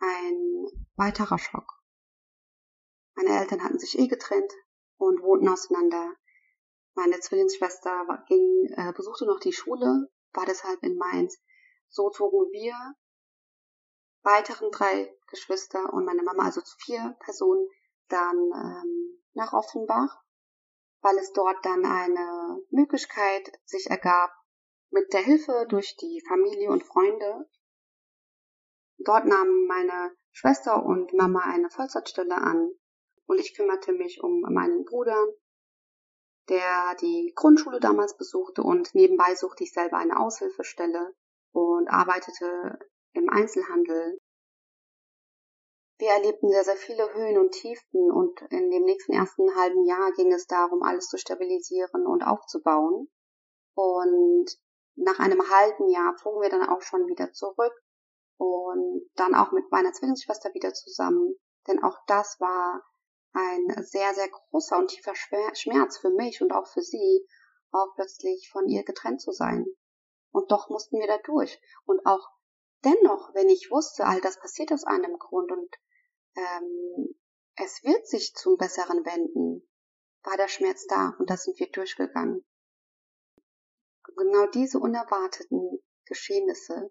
ein 0.00 0.66
weiterer 0.96 1.38
Schock. 1.38 1.82
Meine 3.14 3.38
Eltern 3.40 3.62
hatten 3.62 3.78
sich 3.78 3.98
eh 3.98 4.06
getrennt 4.06 4.52
und 4.96 5.22
wohnten 5.22 5.48
auseinander. 5.48 6.14
Meine 6.94 7.20
Zwillingsschwester 7.20 8.24
ging, 8.28 8.72
äh, 8.76 8.92
besuchte 8.92 9.26
noch 9.26 9.40
die 9.40 9.52
Schule, 9.52 10.08
war 10.32 10.46
deshalb 10.46 10.82
in 10.82 10.96
Mainz. 10.96 11.38
So 11.88 12.10
zogen 12.10 12.50
wir 12.52 12.74
weiteren 14.22 14.70
drei 14.70 15.14
Geschwister 15.28 15.92
und 15.92 16.04
meine 16.04 16.22
Mama, 16.22 16.44
also 16.44 16.60
zu 16.60 16.76
vier 16.78 17.16
Personen, 17.20 17.66
dann 18.08 18.36
ähm, 18.36 19.22
nach 19.34 19.52
Offenbach, 19.52 20.22
weil 21.00 21.16
es 21.18 21.32
dort 21.32 21.64
dann 21.64 21.84
eine 21.84 22.60
Möglichkeit 22.70 23.50
sich 23.64 23.88
ergab, 23.88 24.30
mit 24.90 25.12
der 25.12 25.20
Hilfe 25.20 25.66
durch 25.68 25.96
die 25.96 26.22
Familie 26.28 26.70
und 26.70 26.84
Freunde. 26.84 27.48
Dort 28.98 29.26
nahmen 29.26 29.66
meine 29.66 30.16
Schwester 30.32 30.84
und 30.84 31.12
Mama 31.12 31.40
eine 31.40 31.70
Vollzeitstelle 31.70 32.36
an 32.36 32.72
und 33.26 33.38
ich 33.38 33.54
kümmerte 33.54 33.92
mich 33.92 34.22
um 34.22 34.40
meinen 34.40 34.84
Bruder, 34.84 35.26
der 36.48 36.94
die 37.00 37.32
Grundschule 37.34 37.80
damals 37.80 38.16
besuchte 38.16 38.62
und 38.62 38.94
nebenbei 38.94 39.34
suchte 39.34 39.64
ich 39.64 39.72
selber 39.72 39.98
eine 39.98 40.18
Aushilfestelle 40.18 41.14
und 41.52 41.88
arbeitete 41.88 42.78
im 43.12 43.28
Einzelhandel. 43.28 44.18
Wir 45.98 46.10
erlebten 46.10 46.48
sehr, 46.48 46.64
sehr 46.64 46.76
viele 46.76 47.12
Höhen 47.12 47.38
und 47.38 47.52
Tiefen 47.52 48.10
und 48.12 48.40
in 48.50 48.70
dem 48.70 48.84
nächsten 48.84 49.12
ersten 49.12 49.54
halben 49.56 49.84
Jahr 49.84 50.12
ging 50.12 50.32
es 50.32 50.46
darum, 50.46 50.82
alles 50.82 51.08
zu 51.08 51.18
stabilisieren 51.18 52.06
und 52.06 52.22
aufzubauen. 52.22 53.08
Und 53.74 54.46
nach 54.98 55.18
einem 55.18 55.42
halben 55.48 55.88
Jahr 55.88 56.16
flogen 56.18 56.42
wir 56.42 56.50
dann 56.50 56.68
auch 56.68 56.82
schon 56.82 57.06
wieder 57.06 57.32
zurück 57.32 57.72
und 58.36 59.08
dann 59.14 59.34
auch 59.34 59.52
mit 59.52 59.70
meiner 59.70 59.92
Zwillingsschwester 59.92 60.52
wieder 60.54 60.72
zusammen, 60.74 61.34
denn 61.66 61.82
auch 61.82 61.98
das 62.06 62.38
war 62.40 62.82
ein 63.32 63.82
sehr, 63.84 64.14
sehr 64.14 64.28
großer 64.28 64.78
und 64.78 64.88
tiefer 64.88 65.14
Schmerz 65.14 65.98
für 65.98 66.10
mich 66.10 66.42
und 66.42 66.52
auch 66.52 66.66
für 66.66 66.82
sie, 66.82 67.26
auch 67.70 67.94
plötzlich 67.94 68.50
von 68.50 68.66
ihr 68.68 68.84
getrennt 68.84 69.20
zu 69.20 69.32
sein. 69.32 69.66
Und 70.30 70.50
doch 70.50 70.68
mussten 70.70 70.98
wir 70.98 71.06
da 71.06 71.18
durch. 71.18 71.60
Und 71.84 72.04
auch 72.06 72.28
dennoch, 72.84 73.34
wenn 73.34 73.48
ich 73.48 73.70
wusste, 73.70 74.04
all 74.06 74.20
das 74.20 74.40
passiert 74.40 74.72
aus 74.72 74.84
einem 74.84 75.18
Grund 75.18 75.52
und 75.52 75.74
ähm, 76.36 77.14
es 77.56 77.82
wird 77.82 78.06
sich 78.06 78.34
zum 78.34 78.56
Besseren 78.56 79.04
wenden, 79.04 79.68
war 80.22 80.36
der 80.36 80.48
Schmerz 80.48 80.86
da 80.86 81.14
und 81.18 81.28
da 81.28 81.36
sind 81.36 81.58
wir 81.58 81.70
durchgegangen. 81.70 82.44
Genau 84.18 84.46
diese 84.46 84.80
unerwarteten 84.80 85.80
Geschehnisse 86.04 86.90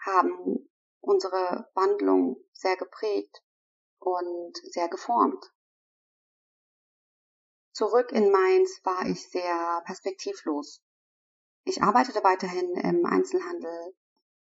haben 0.00 0.68
unsere 1.00 1.70
Wandlung 1.74 2.44
sehr 2.52 2.76
geprägt 2.76 3.40
und 4.00 4.56
sehr 4.72 4.88
geformt. 4.88 5.52
Zurück 7.72 8.10
in 8.10 8.32
Mainz 8.32 8.80
war 8.82 9.06
ich 9.06 9.30
sehr 9.30 9.80
perspektivlos. 9.86 10.82
Ich 11.62 11.80
arbeitete 11.84 12.24
weiterhin 12.24 12.74
im 12.78 13.06
Einzelhandel 13.06 13.94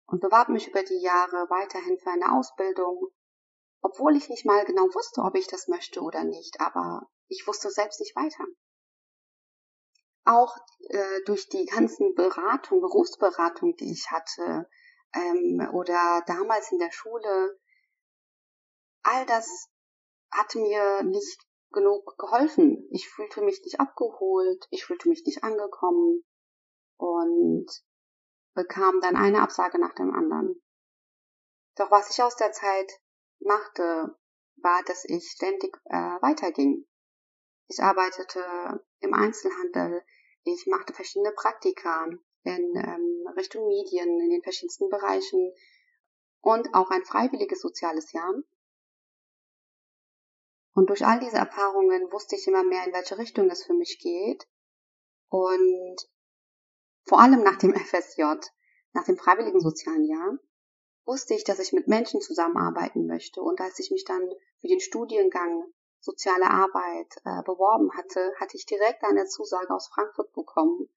und 0.07 0.19
bewarb 0.19 0.49
mich 0.49 0.67
über 0.67 0.83
die 0.83 0.99
Jahre 0.99 1.49
weiterhin 1.49 1.97
für 1.99 2.11
eine 2.11 2.33
Ausbildung, 2.33 3.13
obwohl 3.79 4.17
ich 4.17 4.27
nicht 4.27 4.45
mal 4.45 4.65
genau 4.65 4.93
wusste, 4.93 5.21
ob 5.21 5.35
ich 5.35 5.47
das 5.47 5.69
möchte 5.69 6.01
oder 6.01 6.25
nicht, 6.25 6.59
aber 6.59 7.09
ich 7.29 7.47
wusste 7.47 7.69
selbst 7.71 8.01
nicht 8.01 8.13
weiter. 8.17 8.43
Auch 10.25 10.57
äh, 10.89 11.21
durch 11.25 11.47
die 11.49 11.65
ganzen 11.65 12.15
Beratung, 12.15 12.81
Berufsberatung, 12.81 13.75
die 13.77 13.91
ich 13.91 14.11
hatte, 14.11 14.69
ähm, 15.13 15.69
oder 15.73 16.23
damals 16.27 16.71
in 16.71 16.79
der 16.79 16.91
Schule, 16.91 17.59
all 19.03 19.25
das 19.25 19.69
hat 20.31 20.55
mir 20.55 21.03
nicht 21.03 21.39
genug 21.71 22.17
geholfen. 22.17 22.87
Ich 22.91 23.09
fühlte 23.09 23.41
mich 23.41 23.61
nicht 23.63 23.79
abgeholt, 23.79 24.67
ich 24.71 24.85
fühlte 24.85 25.09
mich 25.09 25.23
nicht 25.25 25.43
angekommen 25.43 26.23
und 26.97 27.67
bekam 28.53 28.99
dann 29.01 29.15
eine 29.15 29.41
Absage 29.41 29.79
nach 29.79 29.93
dem 29.93 30.13
anderen. 30.13 30.61
Doch 31.75 31.91
was 31.91 32.09
ich 32.09 32.23
aus 32.23 32.35
der 32.35 32.51
Zeit 32.51 32.91
machte, 33.39 34.17
war, 34.57 34.81
dass 34.83 35.05
ich 35.05 35.29
ständig 35.29 35.77
äh, 35.85 36.17
weiterging. 36.21 36.87
Ich 37.67 37.81
arbeitete 37.81 38.85
im 39.05 39.13
Einzelhandel, 39.13 40.03
ich 40.43 40.67
machte 40.67 40.93
verschiedene 40.93 41.31
Praktika 41.31 42.07
in 42.43 42.75
ähm, 42.75 43.27
Richtung 43.35 43.67
Medien, 43.67 44.19
in 44.19 44.29
den 44.29 44.43
verschiedensten 44.43 44.89
Bereichen 44.89 45.51
und 46.41 46.73
auch 46.73 46.91
ein 46.91 47.03
freiwilliges 47.03 47.61
soziales 47.61 48.11
Jahr. 48.11 48.33
Und 50.73 50.89
durch 50.89 51.05
all 51.05 51.19
diese 51.19 51.37
Erfahrungen 51.37 52.11
wusste 52.11 52.35
ich 52.35 52.47
immer 52.47 52.63
mehr, 52.63 52.85
in 52.85 52.93
welche 52.93 53.17
Richtung 53.17 53.49
es 53.49 53.63
für 53.63 53.73
mich 53.73 53.97
geht. 53.99 54.47
Und 55.29 55.95
vor 57.05 57.19
allem 57.19 57.41
nach 57.43 57.57
dem 57.57 57.73
FSJ, 57.75 58.23
nach 58.93 59.05
dem 59.05 59.17
freiwilligen 59.17 59.61
sozialen 59.61 60.05
Jahr, 60.05 60.37
wusste 61.05 61.33
ich, 61.33 61.43
dass 61.43 61.59
ich 61.59 61.73
mit 61.73 61.87
Menschen 61.87 62.21
zusammenarbeiten 62.21 63.07
möchte. 63.07 63.41
Und 63.41 63.61
als 63.61 63.79
ich 63.79 63.89
mich 63.89 64.05
dann 64.05 64.29
für 64.59 64.67
den 64.67 64.79
Studiengang 64.79 65.63
soziale 66.05 66.49
Arbeit 66.49 67.17
äh, 67.25 67.41
beworben 67.43 67.91
hatte, 67.97 68.33
hatte 68.39 68.55
ich 68.55 68.65
direkt 68.65 69.03
eine 69.03 69.25
Zusage 69.25 69.73
aus 69.73 69.87
Frankfurt 69.87 70.31
bekommen. 70.33 70.87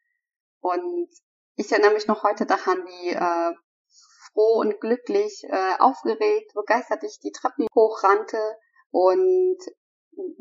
Und 0.60 1.08
ich 1.56 1.72
erinnere 1.72 1.94
mich 1.94 2.06
noch 2.06 2.22
heute 2.22 2.46
daran, 2.46 2.84
wie 2.86 3.10
äh, 3.10 3.54
froh 4.32 4.60
und 4.60 4.80
glücklich, 4.80 5.42
äh, 5.48 5.78
aufgeregt, 5.78 6.52
begeistert 6.54 7.02
ich 7.04 7.18
die 7.20 7.32
Treppen 7.32 7.66
hochrannte 7.74 8.38
und 8.90 9.58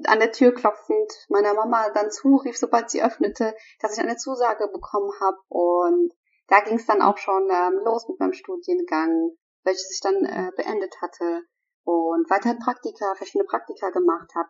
an 0.05 0.19
der 0.19 0.31
Tür 0.31 0.53
klopfend 0.53 1.13
meiner 1.29 1.53
Mama 1.53 1.89
dann 1.91 2.12
zurief, 2.12 2.57
sobald 2.57 2.89
sie 2.89 3.03
öffnete, 3.03 3.55
dass 3.79 3.93
ich 3.95 4.03
eine 4.03 4.17
Zusage 4.17 4.67
bekommen 4.67 5.12
habe. 5.19 5.38
Und 5.50 6.13
da 6.47 6.62
ging 6.62 6.77
es 6.77 6.86
dann 6.86 7.01
auch 7.01 7.17
schon 7.17 7.50
ähm, 7.51 7.79
los 7.83 8.07
mit 8.07 8.19
meinem 8.19 8.33
Studiengang, 8.33 9.38
welches 9.63 9.91
ich 9.91 10.00
dann 10.01 10.25
äh, 10.25 10.51
beendet 10.55 10.95
hatte 11.01 11.43
und 11.83 12.29
weiterhin 12.29 12.59
Praktika, 12.59 13.15
verschiedene 13.15 13.47
Praktika 13.47 13.89
gemacht 13.91 14.33
habe. 14.36 14.50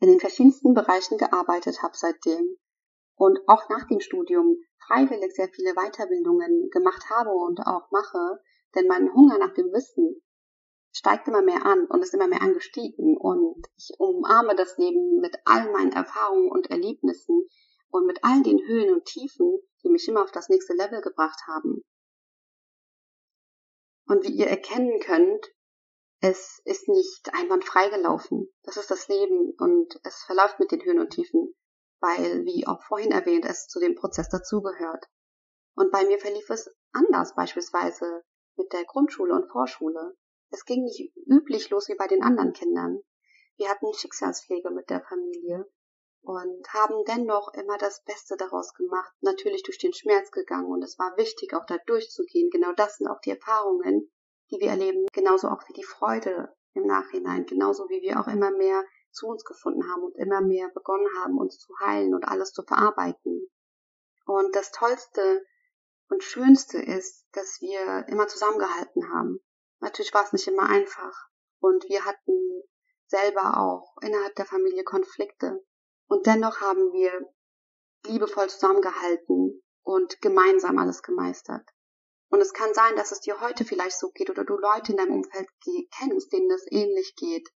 In 0.00 0.08
den 0.08 0.20
verschiedensten 0.20 0.74
Bereichen 0.74 1.18
gearbeitet 1.18 1.82
habe 1.82 1.96
seitdem 1.96 2.56
und 3.16 3.38
auch 3.46 3.68
nach 3.68 3.86
dem 3.86 4.00
Studium 4.00 4.56
freiwillig 4.86 5.34
sehr 5.34 5.48
viele 5.48 5.74
Weiterbildungen 5.74 6.70
gemacht 6.70 7.10
habe 7.10 7.30
und 7.30 7.60
auch 7.60 7.90
mache, 7.90 8.40
denn 8.74 8.86
mein 8.86 9.12
Hunger 9.12 9.38
nach 9.38 9.52
dem 9.52 9.66
Wissen 9.72 10.22
steigt 10.92 11.28
immer 11.28 11.42
mehr 11.42 11.66
an 11.66 11.86
und 11.86 12.02
ist 12.02 12.14
immer 12.14 12.26
mehr 12.26 12.40
angestiegen 12.40 13.16
und 13.16 13.66
ich 13.76 13.90
umarme 13.98 14.56
das 14.56 14.78
Leben 14.78 15.20
mit 15.20 15.36
all 15.44 15.70
meinen 15.70 15.92
Erfahrungen 15.92 16.50
und 16.50 16.70
Erlebnissen 16.70 17.48
und 17.90 18.06
mit 18.06 18.24
all 18.24 18.42
den 18.42 18.58
Höhen 18.58 18.94
und 18.94 19.04
Tiefen, 19.04 19.58
die 19.84 19.90
mich 19.90 20.08
immer 20.08 20.22
auf 20.22 20.32
das 20.32 20.48
nächste 20.48 20.72
Level 20.72 21.00
gebracht 21.02 21.40
haben. 21.46 21.84
Und 24.06 24.24
wie 24.24 24.32
ihr 24.32 24.46
erkennen 24.46 24.98
könnt, 25.00 25.46
es 26.20 26.60
ist 26.64 26.88
nicht 26.88 27.32
einwandfrei 27.32 27.88
gelaufen. 27.88 28.52
Das 28.62 28.76
ist 28.76 28.90
das 28.90 29.08
Leben 29.08 29.54
und 29.58 29.98
es 30.04 30.22
verläuft 30.24 30.60
mit 30.60 30.70
den 30.70 30.84
Höhen 30.84 31.00
und 31.00 31.10
Tiefen. 31.10 31.54
weil, 32.02 32.46
wie 32.46 32.66
auch 32.66 32.82
vorhin 32.84 33.12
erwähnt, 33.12 33.44
es 33.44 33.68
zu 33.68 33.78
dem 33.78 33.94
Prozess 33.94 34.30
dazugehört. 34.30 35.04
Und 35.74 35.92
bei 35.92 36.06
mir 36.06 36.18
verlief 36.18 36.48
es 36.48 36.70
anders, 36.92 37.34
beispielsweise 37.34 38.24
mit 38.56 38.72
der 38.72 38.84
Grundschule 38.84 39.34
und 39.34 39.50
Vorschule. 39.50 40.16
Es 40.50 40.64
ging 40.64 40.84
nicht 40.84 41.12
üblich 41.26 41.68
los 41.68 41.88
wie 41.88 41.96
bei 41.96 42.06
den 42.06 42.22
anderen 42.22 42.54
Kindern. 42.54 43.00
Wir 43.56 43.68
hatten 43.68 43.92
Schicksalspflege 43.92 44.70
mit 44.70 44.88
der 44.88 45.02
Familie 45.02 45.70
und 46.22 46.72
haben 46.72 47.04
dennoch 47.06 47.52
immer 47.54 47.76
das 47.78 48.02
Beste 48.04 48.36
daraus 48.36 48.72
gemacht, 48.74 49.12
natürlich 49.20 49.62
durch 49.62 49.78
den 49.78 49.92
Schmerz 49.92 50.30
gegangen 50.30 50.70
und 50.70 50.82
es 50.82 50.98
war 50.98 51.16
wichtig, 51.16 51.54
auch 51.54 51.66
da 51.66 51.76
durchzugehen. 51.86 52.50
Genau 52.50 52.72
das 52.72 52.96
sind 52.96 53.08
auch 53.08 53.20
die 53.20 53.30
Erfahrungen, 53.30 54.10
die 54.50 54.60
wir 54.60 54.70
erleben, 54.70 55.06
genauso 55.12 55.48
auch 55.48 55.62
wie 55.68 55.72
die 55.72 55.84
Freude 55.84 56.54
im 56.74 56.86
Nachhinein, 56.86 57.46
genauso 57.46 57.88
wie 57.88 58.02
wir 58.02 58.20
auch 58.20 58.28
immer 58.28 58.50
mehr 58.50 58.84
zu 59.12 59.26
uns 59.26 59.44
gefunden 59.44 59.90
haben 59.90 60.02
und 60.02 60.16
immer 60.16 60.40
mehr 60.40 60.68
begonnen 60.68 61.08
haben, 61.18 61.38
uns 61.38 61.58
zu 61.58 61.72
heilen 61.80 62.14
und 62.14 62.24
alles 62.24 62.52
zu 62.52 62.62
verarbeiten. 62.62 63.50
Und 64.24 64.54
das 64.54 64.70
Tollste 64.70 65.44
und 66.08 66.22
Schönste 66.22 66.78
ist, 66.78 67.26
dass 67.32 67.60
wir 67.60 68.06
immer 68.08 68.28
zusammengehalten 68.28 69.12
haben. 69.12 69.40
Natürlich 69.80 70.12
war 70.14 70.24
es 70.24 70.32
nicht 70.32 70.46
immer 70.46 70.68
einfach. 70.68 71.28
Und 71.60 71.88
wir 71.88 72.04
hatten 72.04 72.62
selber 73.06 73.58
auch 73.58 73.96
innerhalb 74.02 74.34
der 74.36 74.46
Familie 74.46 74.84
Konflikte. 74.84 75.64
Und 76.06 76.26
dennoch 76.26 76.60
haben 76.60 76.92
wir 76.92 77.12
liebevoll 78.06 78.48
zusammengehalten 78.48 79.62
und 79.82 80.20
gemeinsam 80.20 80.78
alles 80.78 81.02
gemeistert. 81.02 81.68
Und 82.30 82.40
es 82.40 82.52
kann 82.52 82.72
sein, 82.74 82.96
dass 82.96 83.10
es 83.10 83.20
dir 83.20 83.40
heute 83.40 83.64
vielleicht 83.64 83.98
so 83.98 84.10
geht 84.10 84.30
oder 84.30 84.44
du 84.44 84.56
Leute 84.56 84.92
in 84.92 84.98
deinem 84.98 85.16
Umfeld 85.16 85.48
kennst, 85.98 86.32
denen 86.32 86.48
das 86.48 86.64
ähnlich 86.70 87.16
geht. 87.16 87.48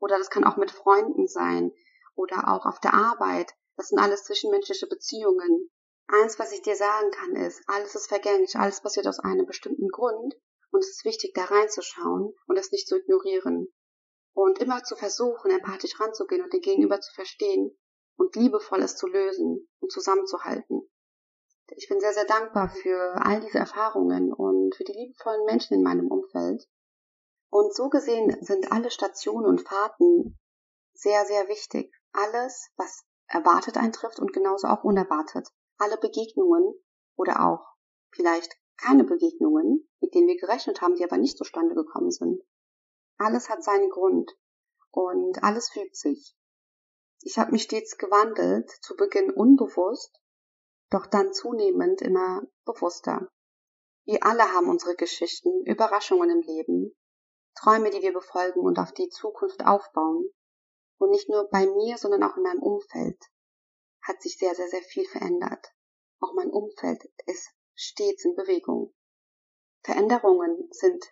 Oder 0.00 0.18
das 0.18 0.30
kann 0.30 0.44
auch 0.44 0.56
mit 0.56 0.70
Freunden 0.70 1.26
sein 1.26 1.72
oder 2.14 2.48
auch 2.48 2.66
auf 2.66 2.78
der 2.78 2.92
Arbeit. 2.92 3.54
Das 3.76 3.88
sind 3.88 3.98
alles 3.98 4.24
zwischenmenschliche 4.24 4.86
Beziehungen. 4.86 5.70
Eins, 6.08 6.38
was 6.38 6.52
ich 6.52 6.62
dir 6.62 6.76
sagen 6.76 7.10
kann, 7.10 7.36
ist, 7.36 7.62
alles 7.66 7.94
ist 7.94 8.08
vergänglich, 8.08 8.56
alles 8.56 8.80
passiert 8.80 9.06
aus 9.06 9.18
einem 9.18 9.46
bestimmten 9.46 9.88
Grund 9.88 10.34
und 10.70 10.80
es 10.80 10.90
ist 10.90 11.04
wichtig, 11.04 11.32
da 11.34 11.44
reinzuschauen 11.44 12.34
und 12.46 12.58
es 12.58 12.70
nicht 12.70 12.86
zu 12.86 12.96
ignorieren. 12.96 13.68
Und 14.32 14.58
immer 14.58 14.84
zu 14.84 14.94
versuchen, 14.96 15.50
empathisch 15.50 15.98
ranzugehen 15.98 16.42
und 16.42 16.52
den 16.52 16.60
Gegenüber 16.60 17.00
zu 17.00 17.12
verstehen 17.14 17.76
und 18.16 18.36
liebevoll 18.36 18.82
es 18.82 18.96
zu 18.96 19.06
lösen 19.06 19.68
und 19.80 19.90
zusammenzuhalten. 19.90 20.88
Ich 21.76 21.88
bin 21.88 22.00
sehr, 22.00 22.12
sehr 22.12 22.24
dankbar 22.24 22.68
für 22.68 23.14
all 23.24 23.40
diese 23.40 23.58
Erfahrungen 23.58 24.32
und 24.32 24.74
für 24.74 24.84
die 24.84 24.92
liebevollen 24.92 25.44
Menschen 25.44 25.74
in 25.74 25.82
meinem 25.82 26.08
Umfeld. 26.08 26.68
Und 27.50 27.74
so 27.74 27.88
gesehen 27.88 28.36
sind 28.42 28.72
alle 28.72 28.90
Stationen 28.90 29.46
und 29.46 29.62
Fahrten 29.62 30.38
sehr, 30.94 31.24
sehr 31.26 31.48
wichtig. 31.48 31.92
Alles, 32.12 32.70
was 32.76 33.04
erwartet 33.26 33.76
eintrifft 33.76 34.18
und 34.18 34.32
genauso 34.32 34.66
auch 34.68 34.84
unerwartet 34.84 35.48
alle 35.78 35.96
Begegnungen 35.96 36.74
oder 37.16 37.46
auch 37.46 37.64
vielleicht 38.10 38.56
keine 38.76 39.04
Begegnungen, 39.04 39.88
mit 40.00 40.14
denen 40.14 40.28
wir 40.28 40.36
gerechnet 40.36 40.80
haben, 40.80 40.94
die 40.96 41.04
aber 41.04 41.16
nicht 41.16 41.38
zustande 41.38 41.74
gekommen 41.74 42.10
sind. 42.10 42.42
Alles 43.16 43.48
hat 43.48 43.64
seinen 43.64 43.90
Grund 43.90 44.36
und 44.90 45.42
alles 45.42 45.70
fügt 45.70 45.96
sich. 45.96 46.36
Ich 47.22 47.38
habe 47.38 47.52
mich 47.52 47.64
stets 47.64 47.96
gewandelt, 47.96 48.70
zu 48.82 48.94
Beginn 48.96 49.30
unbewusst, 49.30 50.20
doch 50.90 51.06
dann 51.06 51.32
zunehmend 51.32 52.02
immer 52.02 52.42
bewusster. 52.64 53.30
Wir 54.04 54.24
alle 54.24 54.52
haben 54.52 54.70
unsere 54.70 54.94
Geschichten, 54.94 55.64
Überraschungen 55.66 56.30
im 56.30 56.40
Leben, 56.40 56.96
Träume, 57.54 57.90
die 57.90 58.02
wir 58.02 58.12
befolgen 58.12 58.60
und 58.60 58.78
auf 58.78 58.92
die 58.92 59.08
Zukunft 59.08 59.64
aufbauen. 59.64 60.30
Und 60.98 61.10
nicht 61.10 61.28
nur 61.28 61.48
bei 61.50 61.66
mir, 61.66 61.98
sondern 61.98 62.22
auch 62.22 62.36
in 62.36 62.42
meinem 62.42 62.62
Umfeld 62.62 63.22
hat 64.02 64.22
sich 64.22 64.38
sehr, 64.38 64.54
sehr, 64.54 64.68
sehr 64.68 64.82
viel 64.82 65.04
verändert. 65.04 65.74
Auch 66.20 66.32
mein 66.34 66.50
Umfeld 66.50 67.02
ist 67.26 67.50
stets 67.74 68.24
in 68.24 68.34
Bewegung. 68.34 68.94
Veränderungen 69.82 70.68
sind 70.70 71.04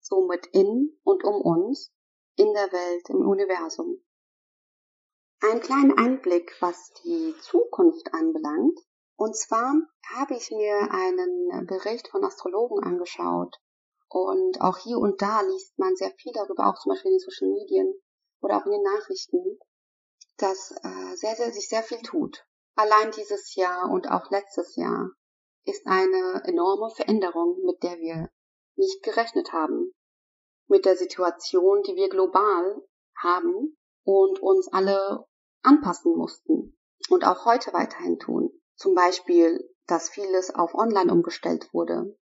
somit 0.00 0.46
in 0.48 0.98
und 1.04 1.24
um 1.24 1.40
uns, 1.40 1.92
in 2.36 2.52
der 2.52 2.72
Welt, 2.72 3.08
im 3.08 3.26
Universum. 3.26 4.04
Ein 5.40 5.60
kleiner 5.60 5.96
Einblick, 5.98 6.54
was 6.60 6.92
die 7.04 7.34
Zukunft 7.40 8.12
anbelangt. 8.12 8.78
Und 9.20 9.36
zwar 9.36 9.74
habe 10.16 10.34
ich 10.34 10.50
mir 10.50 10.88
einen 10.90 11.66
Bericht 11.66 12.08
von 12.08 12.24
Astrologen 12.24 12.82
angeschaut. 12.82 13.54
Und 14.08 14.62
auch 14.62 14.78
hier 14.78 14.96
und 14.96 15.20
da 15.20 15.42
liest 15.42 15.78
man 15.78 15.94
sehr 15.94 16.10
viel 16.12 16.32
darüber, 16.32 16.68
auch 16.68 16.78
zum 16.80 16.92
Beispiel 16.92 17.10
in 17.10 17.18
den 17.18 17.20
Social 17.20 17.50
Medien 17.50 18.00
oder 18.40 18.56
auch 18.56 18.64
in 18.64 18.72
den 18.72 18.82
Nachrichten, 18.82 19.58
dass 20.38 20.70
äh, 20.70 21.16
sehr, 21.16 21.36
sehr, 21.36 21.52
sich 21.52 21.68
sehr 21.68 21.82
viel 21.82 22.00
tut. 22.00 22.46
Allein 22.76 23.10
dieses 23.10 23.54
Jahr 23.56 23.90
und 23.90 24.10
auch 24.10 24.30
letztes 24.30 24.74
Jahr 24.76 25.10
ist 25.66 25.86
eine 25.86 26.42
enorme 26.46 26.88
Veränderung, 26.88 27.62
mit 27.66 27.82
der 27.82 27.98
wir 27.98 28.30
nicht 28.76 29.02
gerechnet 29.02 29.52
haben. 29.52 29.92
Mit 30.66 30.86
der 30.86 30.96
Situation, 30.96 31.82
die 31.82 31.94
wir 31.94 32.08
global 32.08 32.82
haben 33.18 33.76
und 34.02 34.40
uns 34.40 34.72
alle 34.72 35.26
anpassen 35.62 36.16
mussten 36.16 36.78
und 37.10 37.26
auch 37.26 37.44
heute 37.44 37.74
weiterhin 37.74 38.18
tun. 38.18 38.56
Zum 38.80 38.94
Beispiel, 38.94 39.68
dass 39.86 40.08
vieles 40.08 40.54
auf 40.54 40.74
Online 40.74 41.12
umgestellt 41.12 41.68
wurde. 41.74 42.16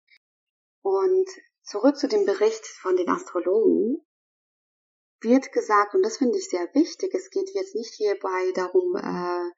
Und 0.80 1.28
zurück 1.62 1.98
zu 1.98 2.08
dem 2.08 2.24
Bericht 2.24 2.66
von 2.66 2.96
den 2.96 3.10
Astrologen 3.10 4.02
wird 5.20 5.52
gesagt, 5.52 5.94
und 5.94 6.02
das 6.02 6.16
finde 6.16 6.38
ich 6.38 6.48
sehr 6.48 6.66
wichtig, 6.72 7.12
es 7.12 7.28
geht 7.28 7.50
jetzt 7.52 7.74
nicht 7.74 7.92
hierbei 7.96 8.52
darum, 8.54 8.96
äh, 8.96 9.50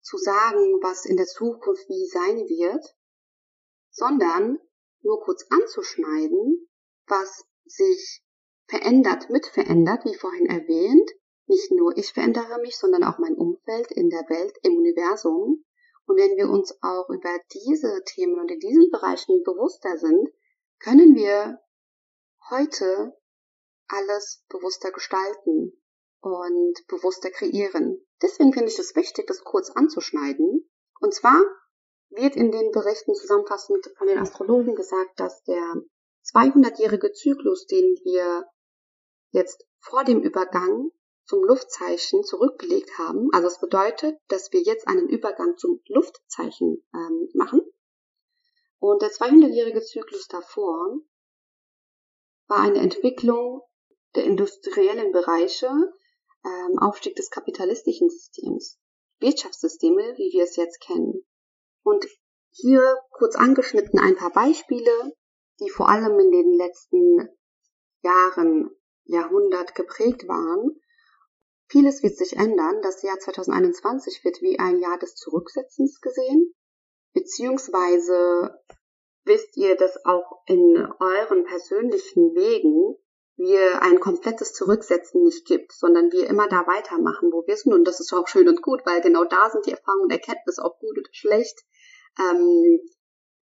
zu 0.00 0.16
sagen, 0.16 0.80
was 0.80 1.04
in 1.04 1.18
der 1.18 1.26
Zukunft 1.26 1.86
wie 1.90 2.06
sein 2.06 2.38
wird, 2.48 2.96
sondern 3.90 4.58
nur 5.02 5.20
kurz 5.20 5.44
anzuschneiden, 5.50 6.70
was 7.06 7.44
sich 7.66 8.24
verändert, 8.66 9.28
mit 9.28 9.44
verändert, 9.44 10.06
wie 10.06 10.14
vorhin 10.14 10.46
erwähnt. 10.46 11.10
Nicht 11.48 11.70
nur 11.70 11.94
ich 11.98 12.14
verändere 12.14 12.60
mich, 12.62 12.78
sondern 12.78 13.04
auch 13.04 13.18
mein 13.18 13.34
Umfeld 13.34 13.90
in 13.92 14.08
der 14.08 14.26
Welt, 14.30 14.56
im 14.62 14.78
Universum. 14.78 15.66
Und 16.06 16.16
wenn 16.16 16.36
wir 16.36 16.48
uns 16.48 16.76
auch 16.82 17.08
über 17.08 17.38
diese 17.52 18.02
Themen 18.04 18.38
und 18.40 18.50
in 18.50 18.58
diesen 18.58 18.90
Bereichen 18.90 19.42
bewusster 19.44 19.96
sind, 19.96 20.28
können 20.80 21.14
wir 21.14 21.60
heute 22.50 23.16
alles 23.88 24.44
bewusster 24.48 24.90
gestalten 24.90 25.80
und 26.20 26.86
bewusster 26.88 27.30
kreieren. 27.30 28.06
Deswegen 28.22 28.52
finde 28.52 28.70
ich 28.70 28.78
es 28.78 28.94
wichtig, 28.96 29.26
das 29.26 29.44
kurz 29.44 29.70
anzuschneiden. 29.70 30.68
Und 31.00 31.14
zwar 31.14 31.40
wird 32.10 32.36
in 32.36 32.50
den 32.50 32.70
Berichten 32.72 33.14
zusammenfassend 33.14 33.90
von 33.96 34.06
den 34.06 34.18
Astrologen 34.18 34.74
gesagt, 34.74 35.18
dass 35.18 35.42
der 35.44 35.76
200-jährige 36.34 37.12
Zyklus, 37.12 37.66
den 37.66 37.96
wir 38.04 38.44
jetzt 39.30 39.64
vor 39.80 40.04
dem 40.04 40.20
Übergang 40.22 40.90
zum 41.30 41.44
Luftzeichen 41.44 42.24
zurückgelegt 42.24 42.98
haben, 42.98 43.28
also 43.32 43.46
es 43.46 43.60
bedeutet, 43.60 44.18
dass 44.26 44.52
wir 44.52 44.62
jetzt 44.62 44.88
einen 44.88 45.08
Übergang 45.08 45.56
zum 45.56 45.80
Luftzeichen 45.86 46.84
ähm, 46.92 47.28
machen. 47.34 47.62
Und 48.80 49.00
der 49.00 49.10
200-jährige 49.10 49.80
Zyklus 49.80 50.26
davor 50.26 50.98
war 52.48 52.58
eine 52.58 52.80
Entwicklung 52.80 53.62
der 54.16 54.24
industriellen 54.24 55.12
Bereiche 55.12 55.68
ähm, 56.44 56.80
Aufstieg 56.80 57.14
des 57.14 57.30
kapitalistischen 57.30 58.10
Systems, 58.10 58.80
Wirtschaftssysteme, 59.20 60.14
wie 60.16 60.32
wir 60.32 60.42
es 60.42 60.56
jetzt 60.56 60.80
kennen. 60.80 61.24
Und 61.84 62.08
hier 62.50 62.98
kurz 63.12 63.36
angeschnitten 63.36 64.00
ein 64.00 64.16
paar 64.16 64.32
Beispiele, 64.32 65.14
die 65.60 65.70
vor 65.70 65.90
allem 65.90 66.18
in 66.18 66.32
den 66.32 66.54
letzten 66.54 67.28
Jahren, 68.02 68.70
Jahrhundert 69.04 69.76
geprägt 69.76 70.26
waren. 70.26 70.80
Vieles 71.70 72.02
wird 72.02 72.16
sich 72.16 72.36
ändern. 72.36 72.82
Das 72.82 73.02
Jahr 73.02 73.16
2021 73.18 74.24
wird 74.24 74.42
wie 74.42 74.58
ein 74.58 74.80
Jahr 74.80 74.98
des 74.98 75.14
Zurücksetzens 75.14 76.00
gesehen. 76.00 76.52
Beziehungsweise 77.12 78.58
wisst 79.24 79.56
ihr, 79.56 79.76
dass 79.76 80.04
auch 80.04 80.42
in 80.46 80.76
euren 80.98 81.44
persönlichen 81.44 82.34
Wegen 82.34 82.96
wir 83.36 83.82
ein 83.82 84.00
komplettes 84.00 84.52
Zurücksetzen 84.52 85.22
nicht 85.22 85.46
gibt, 85.46 85.70
sondern 85.72 86.10
wir 86.10 86.26
immer 86.26 86.48
da 86.48 86.66
weitermachen, 86.66 87.30
wo 87.32 87.46
wir 87.46 87.56
sind. 87.56 87.72
Und 87.72 87.84
das 87.84 88.00
ist 88.00 88.12
auch 88.12 88.26
schön 88.26 88.48
und 88.48 88.62
gut, 88.62 88.80
weil 88.84 89.00
genau 89.00 89.24
da 89.24 89.48
sind 89.48 89.64
die 89.66 89.70
Erfahrungen 89.70 90.04
und 90.04 90.12
Erkenntnisse, 90.12 90.62
ob 90.62 90.80
gut 90.80 90.98
oder 90.98 91.08
schlecht, 91.12 91.56
ähm, 92.18 92.80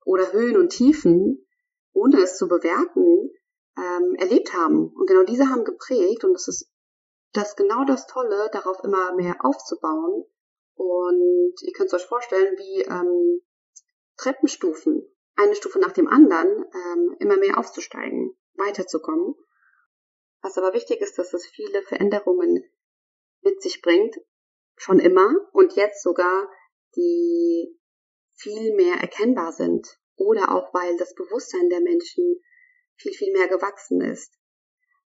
oder 0.06 0.32
Höhen 0.32 0.56
und 0.56 0.70
Tiefen, 0.70 1.46
ohne 1.92 2.22
es 2.22 2.38
zu 2.38 2.48
bewerten, 2.48 3.30
ähm, 3.76 4.14
erlebt 4.14 4.54
haben. 4.54 4.90
Und 4.94 5.06
genau 5.06 5.24
diese 5.24 5.50
haben 5.50 5.64
geprägt 5.64 6.24
und 6.24 6.32
das 6.32 6.48
ist 6.48 6.70
das 7.36 7.56
genau 7.56 7.84
das 7.84 8.06
Tolle, 8.06 8.48
darauf 8.52 8.82
immer 8.82 9.14
mehr 9.14 9.44
aufzubauen. 9.44 10.24
Und 10.74 11.54
ihr 11.62 11.72
könnt 11.72 11.92
es 11.92 11.94
euch 11.94 12.06
vorstellen, 12.06 12.56
wie 12.58 12.82
ähm, 12.82 13.42
Treppenstufen, 14.16 15.02
eine 15.36 15.54
Stufe 15.54 15.78
nach 15.78 15.92
dem 15.92 16.08
anderen, 16.08 16.48
ähm, 16.48 17.16
immer 17.18 17.36
mehr 17.36 17.58
aufzusteigen, 17.58 18.36
weiterzukommen. 18.54 19.34
Was 20.42 20.58
aber 20.58 20.74
wichtig 20.74 21.00
ist, 21.00 21.18
dass 21.18 21.32
es 21.34 21.46
viele 21.46 21.82
Veränderungen 21.82 22.64
mit 23.42 23.62
sich 23.62 23.82
bringt, 23.82 24.16
schon 24.76 24.98
immer 24.98 25.34
und 25.52 25.74
jetzt 25.76 26.02
sogar, 26.02 26.48
die 26.94 27.78
viel 28.34 28.74
mehr 28.74 28.96
erkennbar 28.96 29.52
sind 29.52 29.98
oder 30.16 30.54
auch 30.54 30.72
weil 30.74 30.96
das 30.96 31.14
Bewusstsein 31.14 31.68
der 31.68 31.80
Menschen 31.80 32.42
viel, 32.96 33.12
viel 33.12 33.32
mehr 33.32 33.48
gewachsen 33.48 34.00
ist 34.00 34.36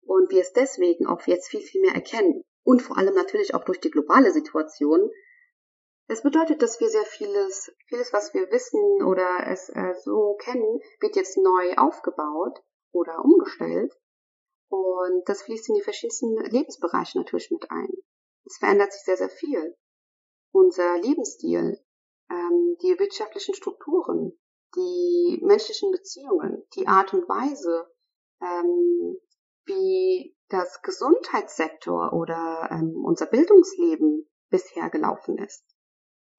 und 0.09 0.31
wir 0.31 0.41
es 0.41 0.53
deswegen 0.53 1.05
auch 1.05 1.21
jetzt 1.27 1.49
viel, 1.49 1.61
viel 1.61 1.81
mehr 1.81 1.93
erkennen 1.93 2.43
und 2.63 2.81
vor 2.81 2.97
allem 2.97 3.13
natürlich 3.13 3.53
auch 3.53 3.63
durch 3.63 3.79
die 3.79 3.91
globale 3.91 4.31
Situation. 4.31 5.11
Es 6.07 6.23
bedeutet, 6.23 6.63
dass 6.63 6.79
wir 6.79 6.89
sehr 6.89 7.05
vieles, 7.05 7.71
vieles, 7.85 8.11
was 8.11 8.33
wir 8.33 8.49
wissen 8.49 9.03
oder 9.03 9.45
es 9.45 9.69
äh, 9.69 9.93
so 10.03 10.35
kennen, 10.39 10.81
wird 10.99 11.15
jetzt 11.15 11.37
neu 11.37 11.75
aufgebaut 11.75 12.59
oder 12.91 13.23
umgestellt. 13.23 13.93
Und 14.69 15.29
das 15.29 15.43
fließt 15.43 15.69
in 15.69 15.75
die 15.75 15.83
verschiedensten 15.83 16.35
Lebensbereiche 16.37 17.19
natürlich 17.19 17.51
mit 17.51 17.69
ein. 17.69 17.89
Es 18.45 18.57
verändert 18.57 18.91
sich 18.91 19.03
sehr, 19.03 19.17
sehr 19.17 19.29
viel. 19.29 19.77
Unser 20.51 20.97
Lebensstil, 20.97 21.79
ähm, 22.31 22.77
die 22.81 22.97
wirtschaftlichen 22.97 23.53
Strukturen, 23.53 24.35
die 24.75 25.39
menschlichen 25.43 25.91
Beziehungen, 25.91 26.65
die 26.75 26.87
Art 26.87 27.13
und 27.13 27.29
Weise, 27.29 27.87
ähm, 28.41 29.19
wie 29.69 30.35
das 30.49 30.81
Gesundheitssektor 30.81 32.11
oder 32.13 32.67
ähm, 32.71 33.05
unser 33.05 33.27
Bildungsleben 33.27 34.27
bisher 34.49 34.89
gelaufen 34.89 35.37
ist. 35.37 35.63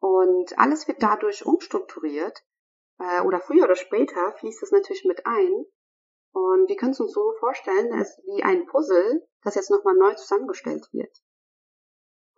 Und 0.00 0.58
alles 0.58 0.88
wird 0.88 1.02
dadurch 1.02 1.46
umstrukturiert 1.46 2.42
äh, 2.98 3.20
oder 3.22 3.40
früher 3.40 3.64
oder 3.64 3.76
später 3.76 4.32
fließt 4.32 4.62
es 4.62 4.72
natürlich 4.72 5.04
mit 5.04 5.26
ein. 5.26 5.64
Und 6.32 6.68
wir 6.68 6.76
können 6.76 6.92
es 6.92 7.00
uns 7.00 7.12
so 7.12 7.32
vorstellen, 7.38 7.92
ist 8.00 8.18
wie 8.24 8.42
ein 8.42 8.66
Puzzle, 8.66 9.26
das 9.42 9.54
jetzt 9.54 9.70
nochmal 9.70 9.94
neu 9.94 10.14
zusammengestellt 10.14 10.88
wird. 10.92 11.16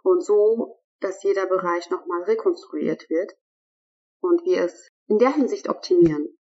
Und 0.03 0.25
so, 0.25 0.81
dass 1.01 1.23
jeder 1.23 1.47
Bereich 1.47 1.91
nochmal 1.91 2.23
rekonstruiert 2.23 3.09
wird 3.11 3.33
und 4.21 4.45
wir 4.45 4.63
es 4.63 4.89
in 5.09 5.19
der 5.19 5.35
Hinsicht 5.35 5.69
optimieren. 5.69 6.39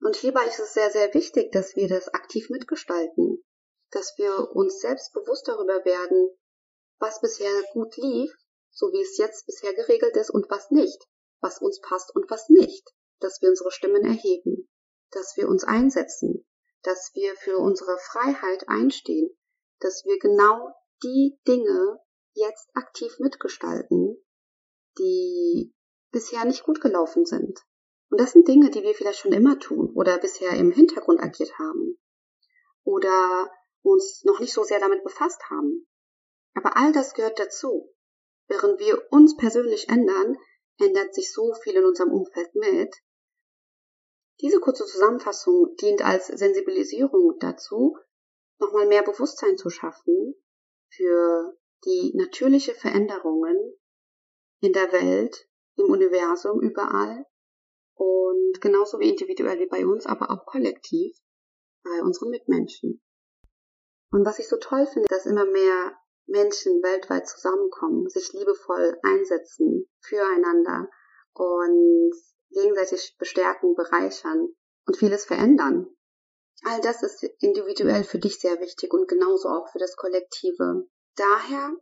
Und 0.00 0.16
hierbei 0.16 0.46
ist 0.46 0.60
es 0.60 0.74
sehr, 0.74 0.90
sehr 0.90 1.12
wichtig, 1.14 1.52
dass 1.52 1.74
wir 1.74 1.88
das 1.88 2.08
aktiv 2.08 2.50
mitgestalten, 2.50 3.42
dass 3.90 4.14
wir 4.16 4.50
uns 4.52 4.80
selbst 4.80 5.12
bewusst 5.12 5.48
darüber 5.48 5.84
werden, 5.84 6.30
was 6.98 7.20
bisher 7.20 7.62
gut 7.72 7.96
lief, 7.96 8.30
so 8.70 8.92
wie 8.92 9.00
es 9.00 9.16
jetzt 9.16 9.46
bisher 9.46 9.74
geregelt 9.74 10.16
ist 10.16 10.30
und 10.30 10.50
was 10.50 10.70
nicht, 10.70 11.02
was 11.40 11.60
uns 11.60 11.80
passt 11.80 12.14
und 12.14 12.30
was 12.30 12.48
nicht, 12.48 12.88
dass 13.20 13.40
wir 13.40 13.48
unsere 13.48 13.70
Stimmen 13.70 14.04
erheben, 14.04 14.68
dass 15.10 15.36
wir 15.36 15.48
uns 15.48 15.64
einsetzen, 15.64 16.46
dass 16.82 17.10
wir 17.14 17.34
für 17.36 17.58
unsere 17.58 17.98
Freiheit 17.98 18.68
einstehen, 18.68 19.36
dass 19.80 20.04
wir 20.04 20.18
genau 20.18 20.74
die 21.02 21.38
Dinge 21.46 22.00
jetzt 22.34 22.68
aktiv 22.74 23.18
mitgestalten, 23.18 24.22
die 24.98 25.74
bisher 26.12 26.44
nicht 26.44 26.62
gut 26.64 26.80
gelaufen 26.80 27.24
sind. 27.24 27.58
Und 28.10 28.20
das 28.20 28.32
sind 28.32 28.46
Dinge, 28.46 28.70
die 28.70 28.82
wir 28.82 28.94
vielleicht 28.94 29.18
schon 29.18 29.32
immer 29.32 29.58
tun 29.58 29.92
oder 29.94 30.18
bisher 30.18 30.50
im 30.50 30.70
Hintergrund 30.70 31.20
agiert 31.20 31.58
haben 31.58 31.98
oder 32.84 33.50
uns 33.82 34.22
noch 34.24 34.40
nicht 34.40 34.52
so 34.52 34.62
sehr 34.64 34.80
damit 34.80 35.02
befasst 35.02 35.42
haben. 35.50 35.86
Aber 36.54 36.76
all 36.76 36.92
das 36.92 37.14
gehört 37.14 37.38
dazu. 37.38 37.92
Während 38.48 38.78
wir 38.78 39.10
uns 39.10 39.36
persönlich 39.36 39.88
ändern, 39.88 40.36
ändert 40.78 41.14
sich 41.14 41.32
so 41.32 41.52
viel 41.54 41.74
in 41.74 41.84
unserem 41.84 42.12
Umfeld 42.12 42.54
mit. 42.54 42.94
Diese 44.40 44.60
kurze 44.60 44.86
Zusammenfassung 44.86 45.74
dient 45.80 46.02
als 46.04 46.26
Sensibilisierung 46.28 47.38
dazu, 47.40 47.96
nochmal 48.58 48.86
mehr 48.86 49.02
Bewusstsein 49.02 49.56
zu 49.56 49.70
schaffen 49.70 50.34
für 50.90 51.56
die 51.84 52.12
natürliche 52.14 52.74
Veränderungen 52.74 53.56
in 54.60 54.72
der 54.72 54.92
Welt, 54.92 55.48
im 55.76 55.86
Universum, 55.86 56.60
überall 56.60 57.26
und 57.96 58.60
genauso 58.60 59.00
wie 59.00 59.10
individuell 59.10 59.58
wie 59.58 59.66
bei 59.66 59.86
uns, 59.86 60.06
aber 60.06 60.30
auch 60.30 60.46
kollektiv 60.46 61.16
bei 61.82 62.02
unseren 62.02 62.30
Mitmenschen. 62.30 63.02
Und 64.10 64.24
was 64.24 64.38
ich 64.38 64.48
so 64.48 64.56
toll 64.56 64.86
finde, 64.86 65.08
dass 65.08 65.26
immer 65.26 65.44
mehr 65.44 65.96
Menschen 66.26 66.82
weltweit 66.82 67.28
zusammenkommen, 67.28 68.08
sich 68.08 68.32
liebevoll 68.32 68.98
einsetzen 69.02 69.88
füreinander 70.00 70.88
und 71.34 72.12
gegenseitig 72.50 73.16
bestärken, 73.18 73.74
bereichern 73.74 74.48
und 74.86 74.96
vieles 74.96 75.24
verändern. 75.24 75.88
All 76.64 76.80
das 76.80 77.02
ist 77.02 77.22
individuell 77.40 78.04
für 78.04 78.18
dich 78.18 78.40
sehr 78.40 78.60
wichtig 78.60 78.92
und 78.92 79.08
genauso 79.08 79.48
auch 79.48 79.68
für 79.70 79.78
das 79.78 79.96
Kollektive. 79.96 80.88
Daher 81.16 81.72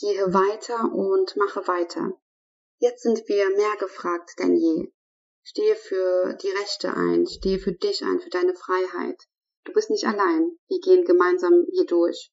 gehe 0.00 0.34
weiter 0.34 0.92
und 0.92 1.36
mache 1.36 1.66
weiter. 1.68 2.12
Jetzt 2.78 3.02
sind 3.02 3.28
wir 3.28 3.50
mehr 3.56 3.76
gefragt 3.78 4.32
denn 4.38 4.56
je. 4.56 4.92
Stehe 5.46 5.76
für 5.76 6.38
die 6.42 6.48
Rechte 6.48 6.94
ein, 6.94 7.26
stehe 7.26 7.58
für 7.58 7.72
dich 7.72 8.02
ein, 8.02 8.18
für 8.18 8.30
deine 8.30 8.54
Freiheit. 8.54 9.22
Du 9.64 9.72
bist 9.72 9.90
nicht 9.90 10.06
allein. 10.06 10.58
Wir 10.68 10.80
gehen 10.80 11.04
gemeinsam 11.04 11.66
hier 11.70 11.84
durch. 11.84 12.32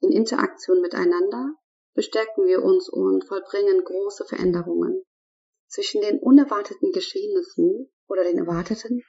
In 0.00 0.12
Interaktion 0.12 0.80
miteinander 0.80 1.54
bestärken 1.94 2.46
wir 2.46 2.62
uns 2.62 2.88
und 2.88 3.26
vollbringen 3.26 3.82
große 3.84 4.26
Veränderungen. 4.26 5.04
Zwischen 5.68 6.02
den 6.02 6.18
unerwarteten 6.18 6.92
Geschehnissen 6.92 7.90
oder 8.06 8.24
den 8.24 8.38
erwarteten, 8.38 9.02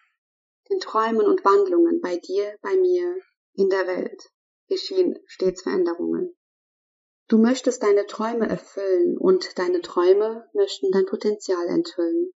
den 0.70 0.80
Träumen 0.80 1.26
und 1.26 1.44
Wandlungen 1.44 2.00
bei 2.02 2.18
dir, 2.18 2.58
bei 2.62 2.76
mir, 2.78 3.18
in 3.56 3.70
der 3.70 3.88
Welt 3.88 4.30
geschehen 4.68 5.20
stets 5.26 5.62
Veränderungen. 5.64 6.36
Du 7.28 7.38
möchtest 7.38 7.84
deine 7.84 8.06
Träume 8.06 8.48
erfüllen 8.48 9.18
und 9.18 9.58
deine 9.58 9.82
Träume 9.82 10.50
möchten 10.54 10.92
dein 10.92 11.06
Potenzial 11.06 11.68
enthüllen. 11.68 12.33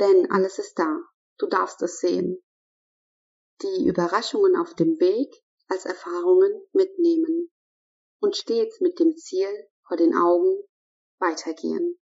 Denn 0.00 0.30
alles 0.30 0.58
ist 0.58 0.78
da. 0.78 1.00
Du 1.38 1.46
darfst 1.46 1.82
es 1.82 2.00
sehen. 2.00 2.42
Die 3.62 3.86
Überraschungen 3.86 4.56
auf 4.56 4.74
dem 4.74 4.98
Weg 5.00 5.32
als 5.68 5.84
Erfahrungen 5.84 6.52
mitnehmen 6.72 7.50
und 8.20 8.36
stets 8.36 8.80
mit 8.80 8.98
dem 8.98 9.16
Ziel 9.16 9.68
vor 9.86 9.96
den 9.96 10.14
Augen 10.14 10.62
weitergehen. 11.18 11.98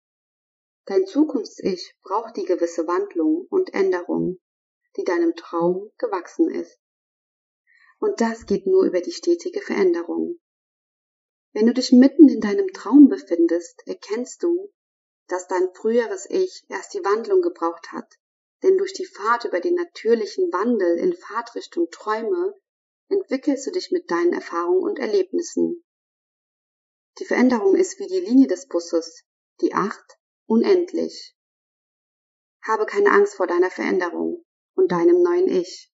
Dein 0.85 1.05
Zukunfts-Ich 1.05 1.95
braucht 2.01 2.37
die 2.37 2.45
gewisse 2.45 2.87
Wandlung 2.87 3.45
und 3.49 3.73
Änderung, 3.73 4.39
die 4.95 5.03
deinem 5.03 5.35
Traum 5.35 5.91
gewachsen 5.97 6.49
ist. 6.49 6.79
Und 7.99 8.21
das 8.21 8.45
geht 8.45 8.65
nur 8.67 8.85
über 8.85 9.01
die 9.01 9.11
stetige 9.11 9.61
Veränderung. 9.61 10.39
Wenn 11.53 11.65
du 11.65 11.73
dich 11.73 11.91
mitten 11.91 12.29
in 12.29 12.39
deinem 12.39 12.71
Traum 12.71 13.09
befindest, 13.09 13.81
erkennst 13.85 14.43
du, 14.43 14.71
dass 15.27 15.47
dein 15.47 15.73
früheres 15.73 16.25
Ich 16.29 16.65
erst 16.69 16.93
die 16.93 17.03
Wandlung 17.03 17.41
gebraucht 17.41 17.91
hat, 17.91 18.17
denn 18.63 18.77
durch 18.77 18.93
die 18.93 19.05
Fahrt 19.05 19.45
über 19.45 19.59
den 19.59 19.75
natürlichen 19.75 20.51
Wandel 20.51 20.97
in 20.97 21.13
Fahrtrichtung 21.13 21.89
Träume 21.91 22.55
entwickelst 23.09 23.67
du 23.67 23.71
dich 23.71 23.91
mit 23.91 24.09
deinen 24.09 24.33
Erfahrungen 24.33 24.83
und 24.83 24.99
Erlebnissen. 24.99 25.83
Die 27.19 27.25
Veränderung 27.25 27.75
ist 27.75 27.99
wie 27.99 28.07
die 28.07 28.19
Linie 28.19 28.47
des 28.47 28.67
Busses, 28.67 29.23
die 29.61 29.73
Acht, 29.73 30.17
unendlich. 30.45 31.35
Habe 32.61 32.85
keine 32.85 33.11
Angst 33.11 33.35
vor 33.35 33.47
deiner 33.47 33.71
Veränderung 33.71 34.45
und 34.75 34.91
deinem 34.91 35.21
neuen 35.21 35.47
Ich. 35.47 35.91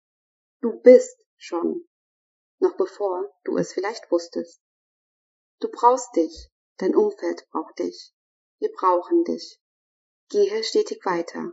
Du 0.61 0.79
bist 0.81 1.17
schon, 1.37 1.87
noch 2.59 2.75
bevor 2.77 3.33
du 3.43 3.57
es 3.57 3.73
vielleicht 3.73 4.11
wusstest. 4.11 4.61
Du 5.59 5.69
brauchst 5.69 6.15
dich, 6.15 6.49
dein 6.77 6.95
Umfeld 6.95 7.47
braucht 7.51 7.79
dich. 7.79 8.13
Wir 8.63 8.71
brauchen 8.71 9.25
dich. 9.25 9.59
Gehe 10.29 10.63
stetig 10.63 11.01
weiter. 11.03 11.51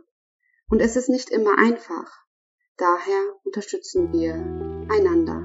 Und 0.69 0.79
es 0.79 0.95
ist 0.95 1.09
nicht 1.09 1.29
immer 1.29 1.57
einfach. 1.57 2.09
Daher 2.77 3.35
unterstützen 3.43 4.13
wir 4.13 4.35
einander. 4.89 5.43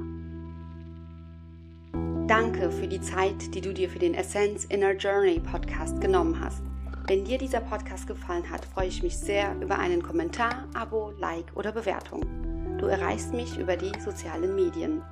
Danke 2.29 2.71
für 2.71 2.87
die 2.87 3.01
Zeit, 3.01 3.53
die 3.53 3.61
du 3.61 3.75
dir 3.75 3.91
für 3.91 3.99
den 3.99 4.15
Essence 4.15 4.65
Inner 4.67 4.93
Journey 4.93 5.41
Podcast 5.41 6.01
genommen 6.01 6.39
hast. 6.39 6.63
Wenn 7.09 7.25
dir 7.25 7.37
dieser 7.37 7.63
Podcast 7.63 8.07
gefallen 8.07 8.49
hat, 8.49 8.65
freue 8.65 8.87
ich 8.87 9.03
mich 9.03 9.19
sehr 9.19 9.61
über 9.61 9.77
einen 9.77 10.05
Kommentar, 10.05 10.69
Abo, 10.73 11.11
Like 11.19 11.51
oder 11.57 11.73
Bewertung. 11.73 12.79
Du 12.79 12.87
erreichst 12.87 13.33
mich 13.33 13.59
über 13.59 13.77
die 13.77 13.91
sozialen 14.01 14.55
Medien. 14.55 15.03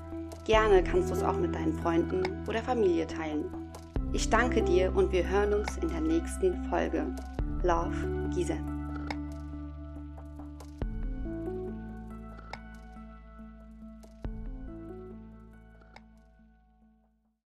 Gerne 0.44 0.84
kannst 0.84 1.10
du 1.10 1.14
es 1.14 1.24
auch 1.24 1.36
mit 1.36 1.52
deinen 1.52 1.76
Freunden 1.80 2.46
oder 2.46 2.62
Familie 2.62 3.08
teilen. 3.08 3.63
Ich 4.14 4.30
danke 4.30 4.62
dir 4.62 4.94
und 4.94 5.10
wir 5.10 5.28
hören 5.28 5.54
uns 5.54 5.76
in 5.78 5.88
der 5.88 6.00
nächsten 6.00 6.54
Folge. 6.70 7.04
Love, 7.64 8.30
Gisette. 8.32 8.73